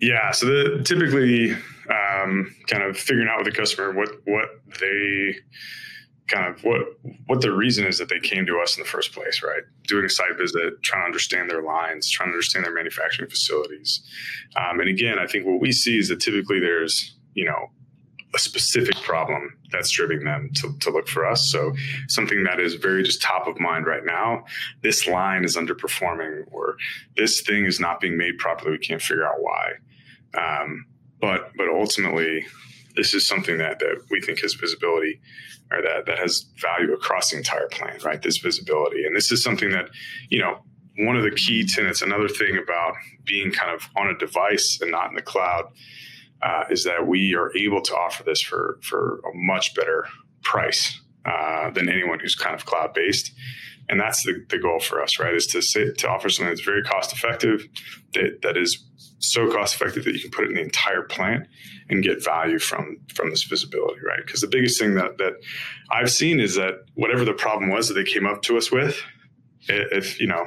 Yeah. 0.00 0.30
So 0.32 0.46
the, 0.46 0.82
typically, 0.84 1.52
um, 1.52 2.54
kind 2.66 2.82
of 2.82 2.96
figuring 2.96 3.28
out 3.28 3.44
with 3.44 3.52
the 3.52 3.58
customer 3.58 3.92
what 3.92 4.08
what 4.24 4.48
they 4.80 5.34
kind 6.28 6.46
of 6.46 6.64
what 6.64 6.80
what 7.26 7.42
the 7.42 7.52
reason 7.52 7.86
is 7.86 7.98
that 7.98 8.08
they 8.08 8.20
came 8.20 8.46
to 8.46 8.58
us 8.58 8.76
in 8.76 8.82
the 8.82 8.88
first 8.88 9.12
place, 9.12 9.42
right? 9.42 9.62
Doing 9.86 10.06
a 10.06 10.08
site 10.08 10.36
visit, 10.38 10.82
trying 10.82 11.02
to 11.02 11.06
understand 11.06 11.50
their 11.50 11.62
lines, 11.62 12.10
trying 12.10 12.28
to 12.28 12.32
understand 12.32 12.64
their 12.64 12.74
manufacturing 12.74 13.28
facilities, 13.28 14.02
um, 14.56 14.80
and 14.80 14.88
again, 14.88 15.18
I 15.18 15.26
think 15.26 15.44
what 15.44 15.60
we 15.60 15.72
see 15.72 15.98
is 15.98 16.08
that 16.08 16.20
typically 16.20 16.60
there's 16.60 17.14
you 17.34 17.44
know 17.44 17.70
a 18.34 18.38
specific 18.38 18.96
problem 19.02 19.56
that's 19.70 19.90
driving 19.90 20.24
them 20.24 20.50
to, 20.56 20.76
to 20.80 20.90
look 20.90 21.08
for 21.08 21.24
us. 21.24 21.50
So 21.50 21.72
something 22.08 22.44
that 22.44 22.60
is 22.60 22.74
very 22.74 23.02
just 23.02 23.22
top 23.22 23.46
of 23.46 23.60
mind 23.60 23.86
right 23.86 24.04
now. 24.04 24.44
This 24.82 25.06
line 25.06 25.44
is 25.44 25.56
underperforming, 25.56 26.44
or 26.50 26.76
this 27.16 27.42
thing 27.42 27.64
is 27.64 27.78
not 27.78 28.00
being 28.00 28.16
made 28.16 28.38
properly. 28.38 28.72
We 28.72 28.78
can't 28.78 29.02
figure 29.02 29.26
out 29.26 29.40
why. 29.40 29.72
Um, 30.36 30.86
but 31.20 31.52
but 31.56 31.68
ultimately, 31.68 32.44
this 32.96 33.14
is 33.14 33.26
something 33.26 33.58
that, 33.58 33.78
that 33.78 34.04
we 34.10 34.20
think 34.20 34.40
has 34.40 34.54
visibility 34.54 35.20
or 35.70 35.82
that, 35.82 36.06
that 36.06 36.18
has 36.18 36.46
value 36.60 36.92
across 36.92 37.30
the 37.30 37.36
entire 37.36 37.68
plan, 37.68 37.98
right? 38.04 38.22
This 38.22 38.38
visibility. 38.38 39.04
And 39.04 39.16
this 39.16 39.32
is 39.32 39.42
something 39.42 39.70
that, 39.70 39.90
you 40.28 40.38
know, 40.38 40.58
one 40.98 41.16
of 41.16 41.24
the 41.24 41.30
key 41.30 41.66
tenets, 41.66 42.02
another 42.02 42.28
thing 42.28 42.56
about 42.56 42.94
being 43.24 43.50
kind 43.50 43.74
of 43.74 43.88
on 43.96 44.08
a 44.08 44.18
device 44.18 44.78
and 44.80 44.90
not 44.90 45.08
in 45.08 45.16
the 45.16 45.22
cloud, 45.22 45.64
uh, 46.44 46.64
is 46.70 46.84
that 46.84 47.06
we 47.06 47.34
are 47.34 47.50
able 47.56 47.80
to 47.80 47.94
offer 47.94 48.22
this 48.22 48.40
for, 48.40 48.78
for 48.82 49.20
a 49.20 49.34
much 49.34 49.74
better 49.74 50.06
price 50.42 51.00
uh, 51.24 51.70
than 51.70 51.88
anyone 51.88 52.20
who's 52.20 52.34
kind 52.34 52.54
of 52.54 52.66
cloud 52.66 52.92
based. 52.92 53.32
And 53.88 54.00
that's 54.00 54.22
the, 54.24 54.44
the 54.48 54.58
goal 54.58 54.80
for 54.80 55.02
us, 55.02 55.18
right? 55.18 55.34
Is 55.34 55.46
to 55.48 55.62
say, 55.62 55.92
to 55.92 56.08
offer 56.08 56.28
something 56.28 56.50
that's 56.50 56.64
very 56.64 56.82
cost 56.82 57.12
effective, 57.12 57.66
that, 58.12 58.40
that 58.42 58.56
is 58.56 58.84
so 59.18 59.50
cost 59.50 59.74
effective 59.74 60.04
that 60.04 60.14
you 60.14 60.20
can 60.20 60.30
put 60.30 60.44
it 60.44 60.48
in 60.48 60.54
the 60.54 60.62
entire 60.62 61.02
plant 61.02 61.46
and 61.88 62.02
get 62.02 62.22
value 62.22 62.58
from 62.58 62.98
from 63.14 63.30
this 63.30 63.44
visibility, 63.44 64.00
right? 64.06 64.24
Because 64.24 64.40
the 64.40 64.48
biggest 64.48 64.78
thing 64.78 64.94
that 64.94 65.18
that 65.18 65.34
I've 65.90 66.10
seen 66.10 66.40
is 66.40 66.54
that 66.56 66.84
whatever 66.94 67.24
the 67.24 67.32
problem 67.32 67.70
was 67.70 67.88
that 67.88 67.94
they 67.94 68.04
came 68.04 68.26
up 68.26 68.42
to 68.42 68.56
us 68.56 68.70
with, 68.70 69.02
if 69.68 70.20
you 70.20 70.26
know 70.26 70.44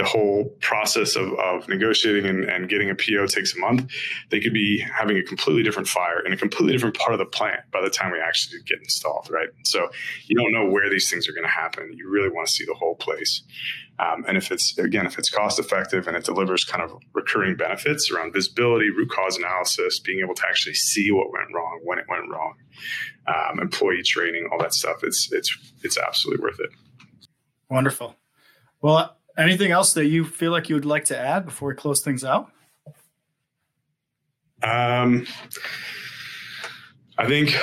the 0.00 0.06
whole 0.06 0.46
process 0.60 1.14
of, 1.14 1.30
of 1.34 1.68
negotiating 1.68 2.24
and, 2.24 2.44
and, 2.44 2.70
getting 2.70 2.88
a 2.88 2.94
PO 2.94 3.26
takes 3.26 3.54
a 3.54 3.58
month, 3.58 3.86
they 4.30 4.40
could 4.40 4.54
be 4.54 4.78
having 4.78 5.18
a 5.18 5.22
completely 5.22 5.62
different 5.62 5.86
fire 5.86 6.24
in 6.24 6.32
a 6.32 6.38
completely 6.38 6.72
different 6.72 6.96
part 6.96 7.12
of 7.12 7.18
the 7.18 7.26
plant 7.26 7.60
by 7.70 7.82
the 7.82 7.90
time 7.90 8.10
we 8.10 8.18
actually 8.18 8.62
get 8.64 8.78
installed, 8.78 9.28
right? 9.30 9.50
So 9.66 9.90
you 10.26 10.34
don't 10.34 10.52
know 10.52 10.70
where 10.70 10.88
these 10.88 11.10
things 11.10 11.28
are 11.28 11.32
going 11.32 11.44
to 11.44 11.50
happen. 11.50 11.92
You 11.92 12.08
really 12.08 12.30
want 12.30 12.48
to 12.48 12.52
see 12.52 12.64
the 12.64 12.72
whole 12.72 12.94
place. 12.94 13.42
Um, 13.98 14.24
and 14.26 14.38
if 14.38 14.50
it's, 14.50 14.78
again, 14.78 15.04
if 15.04 15.18
it's 15.18 15.28
cost 15.28 15.58
effective 15.58 16.08
and 16.08 16.16
it 16.16 16.24
delivers 16.24 16.64
kind 16.64 16.82
of 16.82 16.96
recurring 17.12 17.56
benefits 17.56 18.10
around 18.10 18.32
visibility, 18.32 18.88
root 18.88 19.10
cause 19.10 19.36
analysis, 19.36 20.00
being 20.00 20.20
able 20.20 20.34
to 20.34 20.46
actually 20.48 20.76
see 20.76 21.12
what 21.12 21.30
went 21.30 21.54
wrong, 21.54 21.80
when 21.84 21.98
it 21.98 22.06
went 22.08 22.30
wrong, 22.30 22.54
um, 23.26 23.60
employee 23.60 24.02
training, 24.02 24.48
all 24.50 24.58
that 24.60 24.72
stuff, 24.72 25.04
it's, 25.04 25.30
it's, 25.30 25.54
it's 25.82 25.98
absolutely 25.98 26.42
worth 26.42 26.58
it. 26.58 26.70
Wonderful. 27.68 28.16
Well, 28.80 29.18
Anything 29.40 29.70
else 29.70 29.94
that 29.94 30.06
you 30.06 30.24
feel 30.24 30.52
like 30.52 30.68
you 30.68 30.74
would 30.74 30.84
like 30.84 31.06
to 31.06 31.18
add 31.18 31.46
before 31.46 31.70
we 31.70 31.74
close 31.74 32.02
things 32.02 32.24
out? 32.24 32.52
Um, 34.62 35.26
I 37.16 37.26
think 37.26 37.56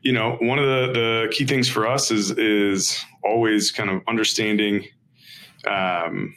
you 0.00 0.12
know 0.12 0.38
one 0.40 0.58
of 0.58 0.64
the 0.64 0.92
the 0.92 1.28
key 1.30 1.44
things 1.44 1.68
for 1.68 1.86
us 1.86 2.10
is 2.10 2.30
is 2.30 3.04
always 3.22 3.70
kind 3.70 3.90
of 3.90 4.00
understanding, 4.08 4.86
um, 5.66 6.34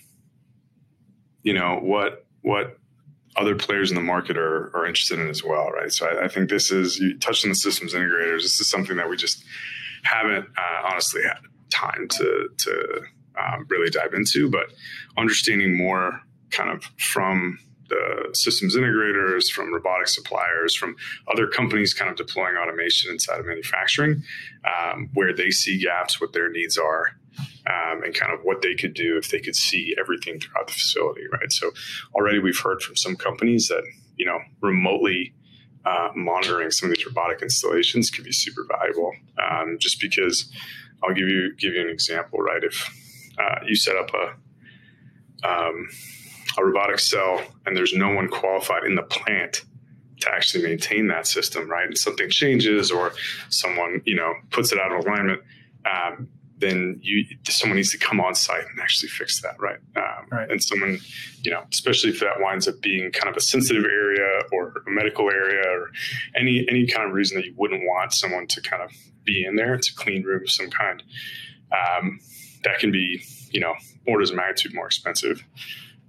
you 1.43 1.53
know 1.53 1.79
what 1.81 2.25
what 2.41 2.77
other 3.37 3.55
players 3.55 3.91
in 3.91 3.95
the 3.95 4.01
market 4.01 4.37
are, 4.37 4.75
are 4.75 4.85
interested 4.85 5.17
in 5.17 5.29
as 5.29 5.41
well, 5.41 5.69
right? 5.69 5.93
So 5.93 6.05
I, 6.05 6.25
I, 6.25 6.27
think 6.27 6.49
this 6.49 6.69
is 6.69 6.99
you 6.99 7.17
touched 7.17 7.45
on 7.45 7.49
the 7.49 7.55
systems 7.55 7.93
integrators. 7.93 8.41
This 8.41 8.59
is 8.59 8.69
something 8.69 8.97
that 8.97 9.09
we 9.09 9.15
just 9.15 9.45
haven't 10.03 10.47
uh, 10.57 10.81
honestly 10.83 11.21
had 11.23 11.37
time 11.69 12.09
to 12.09 12.49
to 12.57 13.01
um, 13.39 13.65
really 13.69 13.89
dive 13.89 14.13
into, 14.13 14.49
but 14.49 14.67
understanding 15.17 15.77
more 15.77 16.21
kind 16.49 16.69
of 16.69 16.83
from 16.97 17.59
the 17.89 18.29
systems 18.33 18.75
integrators, 18.75 19.51
from 19.51 19.73
robotic 19.73 20.07
suppliers, 20.07 20.75
from 20.75 20.95
other 21.31 21.45
companies 21.45 21.93
kind 21.93 22.09
of 22.09 22.15
deploying 22.15 22.55
automation 22.55 23.11
inside 23.11 23.39
of 23.39 23.45
manufacturing, 23.45 24.23
um, 24.65 25.09
where 25.13 25.33
they 25.33 25.51
see 25.51 25.77
gaps, 25.77 26.21
what 26.21 26.31
their 26.31 26.49
needs 26.49 26.77
are, 26.77 27.11
um, 27.67 28.01
and 28.03 28.15
kind 28.15 28.31
of 28.31 28.39
what 28.43 28.61
they 28.61 28.75
could 28.75 28.93
do 28.93 29.17
if 29.17 29.29
they 29.29 29.39
could 29.39 29.55
see 29.55 29.93
everything 29.99 30.39
throughout 30.39 30.67
the 30.67 30.73
facility, 30.73 31.23
right? 31.31 31.51
So 31.51 31.71
already 32.15 32.39
we've 32.39 32.57
heard 32.57 32.81
from 32.81 32.95
some 32.95 33.17
companies 33.17 33.67
that, 33.67 33.83
you 34.15 34.25
know, 34.25 34.39
remotely 34.61 35.33
uh, 35.85 36.09
monitoring 36.15 36.71
some 36.71 36.89
of 36.89 36.95
these 36.95 37.05
robotic 37.05 37.41
installations 37.41 38.09
could 38.09 38.23
be 38.23 38.31
super 38.31 38.65
valuable 38.69 39.11
um, 39.41 39.77
just 39.79 39.99
because 39.99 40.49
I'll 41.03 41.13
give 41.13 41.27
you 41.27 41.55
give 41.55 41.73
you 41.73 41.81
an 41.81 41.89
example, 41.89 42.39
right? 42.39 42.63
If 42.63 42.89
uh, 43.41 43.59
you 43.65 43.75
set 43.75 43.95
up 43.95 44.11
a 44.13 45.47
um, 45.47 45.87
a 46.57 46.63
robotic 46.63 46.99
cell 46.99 47.41
and 47.65 47.75
there's 47.75 47.93
no 47.93 48.09
one 48.09 48.27
qualified 48.27 48.83
in 48.83 48.95
the 48.95 49.03
plant 49.03 49.63
to 50.19 50.31
actually 50.31 50.63
maintain 50.63 51.07
that 51.07 51.25
system, 51.25 51.69
right? 51.69 51.87
And 51.87 51.97
something 51.97 52.29
changes 52.29 52.91
or 52.91 53.13
someone 53.49 54.01
you 54.05 54.15
know 54.15 54.33
puts 54.51 54.71
it 54.71 54.79
out 54.79 54.91
of 54.91 55.05
alignment. 55.05 55.41
Um, 55.85 56.29
then 56.61 56.99
you 57.01 57.25
someone 57.49 57.75
needs 57.75 57.91
to 57.91 57.97
come 57.97 58.21
on 58.21 58.35
site 58.35 58.65
and 58.69 58.79
actually 58.79 59.09
fix 59.09 59.41
that, 59.41 59.59
right? 59.59 59.79
Um, 59.95 60.27
right? 60.31 60.49
And 60.49 60.63
someone, 60.63 60.99
you 61.41 61.51
know, 61.51 61.63
especially 61.71 62.11
if 62.11 62.19
that 62.19 62.39
winds 62.39 62.67
up 62.67 62.79
being 62.81 63.11
kind 63.11 63.29
of 63.29 63.35
a 63.35 63.41
sensitive 63.41 63.83
area 63.83 64.43
or 64.53 64.83
a 64.87 64.91
medical 64.91 65.29
area 65.29 65.63
or 65.67 65.89
any 66.35 66.65
any 66.69 66.85
kind 66.85 67.07
of 67.07 67.13
reason 67.13 67.37
that 67.37 67.45
you 67.45 67.53
wouldn't 67.57 67.81
want 67.83 68.13
someone 68.13 68.47
to 68.47 68.61
kind 68.61 68.83
of 68.83 68.91
be 69.25 69.43
in 69.43 69.55
there. 69.55 69.73
It's 69.73 69.89
a 69.89 69.95
clean 69.95 70.23
room 70.23 70.43
of 70.43 70.51
some 70.51 70.69
kind. 70.69 71.03
Um, 71.71 72.19
that 72.63 72.79
can 72.79 72.91
be 72.91 73.23
you 73.51 73.59
know 73.59 73.73
orders 74.07 74.29
of 74.29 74.37
magnitude 74.37 74.73
more 74.73 74.85
expensive. 74.85 75.43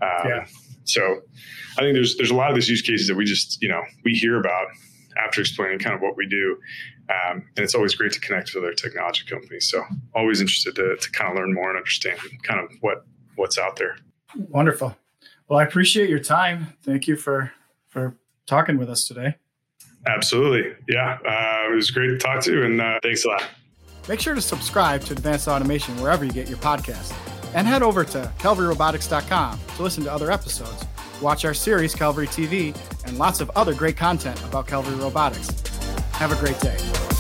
Um, 0.01 0.29
yeah. 0.29 0.47
So 0.85 1.23
I 1.79 1.83
think 1.83 1.95
there's 1.95 2.17
there's 2.17 2.31
a 2.31 2.35
lot 2.35 2.51
of 2.51 2.55
these 2.55 2.69
use 2.69 2.83
cases 2.83 3.09
that 3.09 3.17
we 3.17 3.25
just 3.25 3.61
you 3.63 3.69
know 3.69 3.83
we 4.05 4.13
hear 4.13 4.39
about 4.39 4.67
after 5.17 5.41
explaining 5.41 5.79
kind 5.79 5.95
of 5.95 6.01
what 6.01 6.17
we 6.17 6.27
do, 6.27 6.57
um, 7.11 7.45
and 7.57 7.65
it's 7.65 7.75
always 7.75 7.95
great 7.95 8.13
to 8.13 8.21
connect 8.21 8.55
with 8.55 8.65
other 8.65 8.75
technology 8.75 9.25
companies. 9.29 9.69
So 9.71 9.85
always 10.15 10.41
interested 10.41 10.75
to 10.77 10.97
to 10.97 11.11
kind 11.13 11.31
of 11.31 11.37
learn 11.37 11.55
more 11.55 11.69
and 11.69 11.77
understand 11.77 12.19
kind 12.43 12.61
of 12.61 12.71
what 12.81 13.05
what's 13.37 13.59
out 13.59 13.77
there. 13.77 13.97
Wonderful. 14.49 14.97
Well, 15.49 15.59
I 15.59 15.65
appreciate 15.65 16.09
your 16.09 16.19
time. 16.19 16.75
Thank 16.83 17.07
you 17.07 17.17
for 17.17 17.53
for 17.89 18.17
talking 18.47 18.79
with 18.79 18.89
us 18.89 19.05
today. 19.05 19.37
Absolutely. 20.07 20.75
Yeah. 20.89 21.19
Uh, 21.25 21.71
it 21.71 21.75
was 21.75 21.91
great 21.91 22.09
to 22.09 22.19
talk 22.19 22.43
to 22.43 22.53
you, 22.53 22.65
and 22.65 22.81
uh, 22.81 22.99
thanks 23.03 23.25
a 23.25 23.29
lot. 23.29 23.45
Make 24.09 24.21
sure 24.21 24.35
to 24.35 24.41
subscribe 24.41 25.03
to 25.03 25.13
Advanced 25.13 25.49
Automation 25.49 26.01
wherever 26.01 26.25
you 26.25 26.33
get 26.33 26.49
your 26.49 26.59
podcast. 26.59 27.15
And 27.55 27.67
head 27.67 27.83
over 27.83 28.05
to 28.05 28.33
CalvaryRobotics.com 28.39 29.61
to 29.77 29.83
listen 29.83 30.05
to 30.05 30.13
other 30.13 30.31
episodes, 30.31 30.85
watch 31.21 31.45
our 31.45 31.55
series, 31.55 31.95
Calvary 31.95 32.27
TV, 32.27 32.77
and 33.07 33.19
lots 33.19 33.41
of 33.41 33.51
other 33.55 33.75
great 33.75 33.97
content 33.97 34.43
about 34.45 34.67
Calvary 34.67 34.97
Robotics. 34.97 35.51
Have 36.13 36.33
a 36.33 36.37
great 36.37 36.59
day. 36.61 37.12